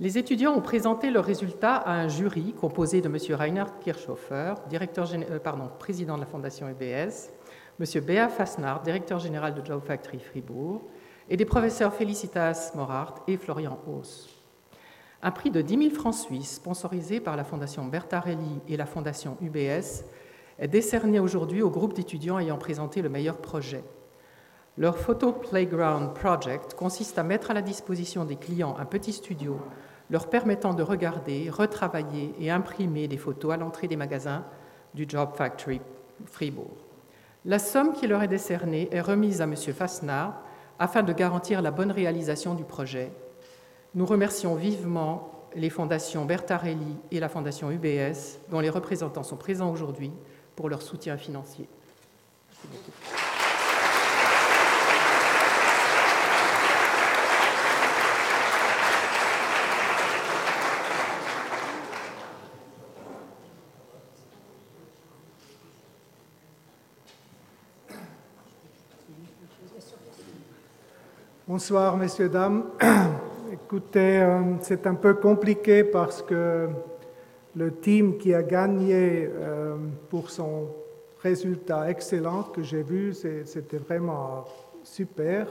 Les 0.00 0.16
étudiants 0.16 0.54
ont 0.54 0.62
présenté 0.62 1.10
leurs 1.10 1.26
résultats 1.26 1.76
à 1.76 1.92
un 1.92 2.08
jury 2.08 2.54
composé 2.58 3.02
de 3.02 3.08
M. 3.08 3.18
Reinhard 3.38 3.78
Kirchhofer, 3.80 4.54
euh, 4.72 5.68
président 5.78 6.14
de 6.14 6.20
la 6.20 6.26
Fondation 6.26 6.70
EBS, 6.70 7.30
M. 7.78 8.04
Béa 8.06 8.30
Fasnard, 8.30 8.80
directeur 8.80 9.18
général 9.18 9.52
de 9.52 9.62
Job 9.62 9.82
Factory 9.84 10.18
Fribourg, 10.18 10.80
et 11.28 11.36
des 11.36 11.44
professeurs 11.44 11.92
Felicitas 11.92 12.72
Morart 12.74 13.16
et 13.28 13.36
Florian 13.36 13.78
Hauss. 13.86 14.30
Un 15.22 15.32
prix 15.32 15.50
de 15.50 15.60
10 15.60 15.76
000 15.76 15.90
francs 15.90 16.14
suisses, 16.14 16.54
sponsorisé 16.54 17.20
par 17.20 17.36
la 17.36 17.44
Fondation 17.44 17.84
Bertarelli 17.84 18.62
et 18.68 18.78
la 18.78 18.86
Fondation 18.86 19.36
UBS, 19.42 20.06
est 20.58 20.68
décerné 20.68 21.20
aujourd'hui 21.20 21.60
au 21.60 21.68
groupe 21.68 21.92
d'étudiants 21.92 22.38
ayant 22.38 22.56
présenté 22.56 23.02
le 23.02 23.10
meilleur 23.10 23.36
projet. 23.36 23.84
Leur 24.78 24.96
Photo 24.96 25.32
Playground 25.32 26.14
Project 26.14 26.72
consiste 26.72 27.18
à 27.18 27.22
mettre 27.22 27.50
à 27.50 27.54
la 27.54 27.60
disposition 27.60 28.24
des 28.24 28.36
clients 28.36 28.76
un 28.78 28.86
petit 28.86 29.12
studio 29.12 29.58
leur 30.10 30.28
permettant 30.28 30.74
de 30.74 30.82
regarder, 30.82 31.48
retravailler 31.50 32.34
et 32.38 32.50
imprimer 32.50 33.08
des 33.08 33.16
photos 33.16 33.54
à 33.54 33.56
l'entrée 33.56 33.88
des 33.88 33.96
magasins 33.96 34.44
du 34.94 35.06
Job 35.08 35.30
Factory 35.34 35.80
Fribourg. 36.26 36.76
La 37.44 37.58
somme 37.58 37.94
qui 37.94 38.06
leur 38.06 38.22
est 38.22 38.28
décernée 38.28 38.88
est 38.90 39.00
remise 39.00 39.40
à 39.40 39.44
M. 39.44 39.54
Fasnard 39.56 40.42
afin 40.78 41.02
de 41.02 41.12
garantir 41.12 41.62
la 41.62 41.70
bonne 41.70 41.92
réalisation 41.92 42.54
du 42.54 42.64
projet. 42.64 43.12
Nous 43.94 44.06
remercions 44.06 44.54
vivement 44.56 45.30
les 45.54 45.70
fondations 45.70 46.24
Bertarelli 46.24 46.96
et 47.10 47.20
la 47.20 47.28
fondation 47.28 47.70
UBS, 47.70 48.38
dont 48.50 48.60
les 48.60 48.70
représentants 48.70 49.22
sont 49.22 49.36
présents 49.36 49.70
aujourd'hui, 49.70 50.12
pour 50.54 50.68
leur 50.68 50.82
soutien 50.82 51.16
financier. 51.16 51.68
Bonsoir, 71.60 71.94
messieurs, 71.98 72.30
dames. 72.30 72.64
Écoutez, 73.52 74.22
euh, 74.22 74.40
c'est 74.62 74.86
un 74.86 74.94
peu 74.94 75.12
compliqué 75.12 75.84
parce 75.84 76.22
que 76.22 76.70
le 77.54 77.70
team 77.70 78.16
qui 78.16 78.32
a 78.32 78.42
gagné 78.42 79.28
euh, 79.30 79.76
pour 80.08 80.30
son 80.30 80.68
résultat 81.22 81.90
excellent 81.90 82.44
que 82.44 82.62
j'ai 82.62 82.82
vu, 82.82 83.12
c'était 83.12 83.76
vraiment 83.76 84.46
super. 84.82 85.48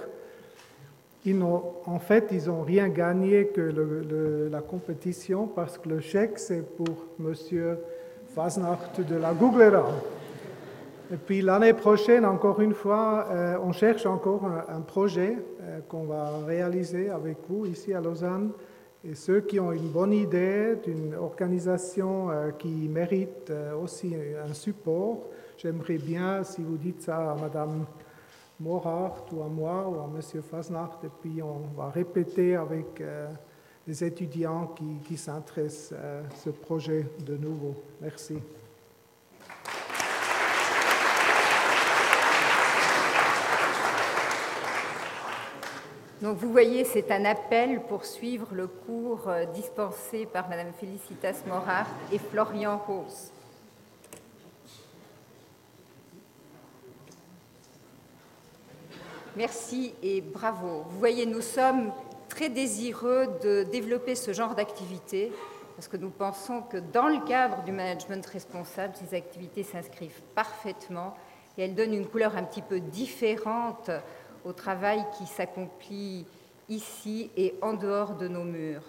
Ils 1.26 1.44
en 1.44 2.00
fait, 2.00 2.30
ils 2.32 2.48
n'ont 2.48 2.64
rien 2.64 2.90
gagné 2.90 3.46
que 3.50 4.50
la 4.52 4.62
compétition 4.62 5.46
parce 5.46 5.78
que 5.78 5.90
le 5.90 6.00
chèque, 6.00 6.40
c'est 6.40 6.76
pour 6.76 7.06
Monsieur 7.20 7.78
Fasnacht 8.34 9.00
de 9.00 9.16
la 9.16 9.32
Googlera. 9.36 9.86
Et 11.12 11.18
puis 11.18 11.42
l'année 11.42 11.74
prochaine, 11.74 12.24
encore 12.24 12.62
une 12.62 12.76
fois, 12.76 13.26
euh, 13.32 13.58
on 13.64 13.72
cherche 13.72 14.06
encore 14.06 14.46
un, 14.46 14.82
projet 14.82 15.38
euh, 15.62 15.80
qu'on 15.88 16.04
va 16.04 16.46
réaliser 16.46 17.10
avec 17.10 17.38
vous 17.50 17.66
ici 17.66 17.94
à 17.96 18.02
Lausanne. 18.02 18.52
Et 19.04 19.16
ceux 19.16 19.42
qui 19.42 19.60
ont 19.60 19.72
une 19.72 19.88
bonne 19.88 20.14
idée 20.14 20.76
d'une 20.84 21.16
organisation 21.16 22.30
euh, 22.30 22.52
qui 22.52 22.88
mérite 22.88 23.52
aussi 23.82 24.14
un 24.16 24.54
support, 24.54 25.30
j'aimerais 25.58 25.98
bien, 25.98 26.44
si 26.44 26.62
vous 26.62 26.78
dites 26.78 27.02
ça 27.02 27.32
à 27.32 27.36
Madame 27.36 27.86
Morart 28.60 29.26
ou 29.34 29.42
à 29.42 29.48
moi 29.48 29.90
ou 29.90 30.00
à 30.00 30.08
Monsieur 30.16 30.42
Fasnacht, 30.42 31.04
et 31.06 31.10
puis 31.22 31.42
on 31.42 31.62
va 31.76 31.90
répéter 31.90 32.56
avec 32.56 33.02
les 33.88 34.04
étudiants 34.04 34.68
qui, 34.76 35.00
qui 35.08 35.18
s'intéressent 35.18 35.98
à 35.98 36.36
ce 36.36 36.50
projet 36.50 37.06
de 37.26 37.38
nouveau. 37.38 37.74
Merci. 38.02 38.36
Donc 46.22 46.36
vous 46.36 46.52
voyez, 46.52 46.84
c'est 46.84 47.12
un 47.12 47.24
appel 47.24 47.82
pour 47.84 48.04
suivre 48.04 48.48
le 48.52 48.68
cours 48.68 49.30
euh, 49.30 49.46
dispensé 49.46 50.26
par 50.26 50.50
Madame 50.50 50.74
Félicitas 50.78 51.44
Morard 51.48 51.88
et 52.12 52.18
Florian 52.18 52.78
Rose. 52.78 53.32
Merci 59.38 59.94
et 60.04 60.20
bravo. 60.20 60.84
Vous 60.90 61.00
voyez, 61.00 61.26
nous 61.26 61.42
sommes 61.42 61.94
très 62.28 62.50
désireux 62.50 63.28
de 63.42 63.64
développer 63.64 64.16
ce 64.16 64.34
genre 64.34 64.56
d'activité 64.56 65.32
parce 65.78 65.88
que 65.88 65.96
nous 65.96 66.10
pensons 66.10 66.62
que 66.64 66.76
dans 66.76 67.08
le 67.08 67.26
cadre 67.26 67.64
du 67.64 67.72
management 67.72 68.26
responsable, 68.26 68.94
ces 68.98 69.16
activités 69.16 69.64
s'inscrivent 69.64 70.22
parfaitement 70.36 71.16
et 71.58 71.64
elles 71.64 71.76
donnent 71.76 71.94
une 71.94 72.08
couleur 72.08 72.36
un 72.36 72.44
petit 72.44 72.62
peu 72.62 72.82
différente 72.82 73.90
au 74.46 74.54
travail 74.54 75.04
qui 75.18 75.26
s'accomplit 75.26 76.26
ici 76.70 77.30
et 77.36 77.56
en 77.62 77.74
dehors 77.74 78.16
de 78.16 78.28
nos 78.28 78.44
murs. 78.44 78.84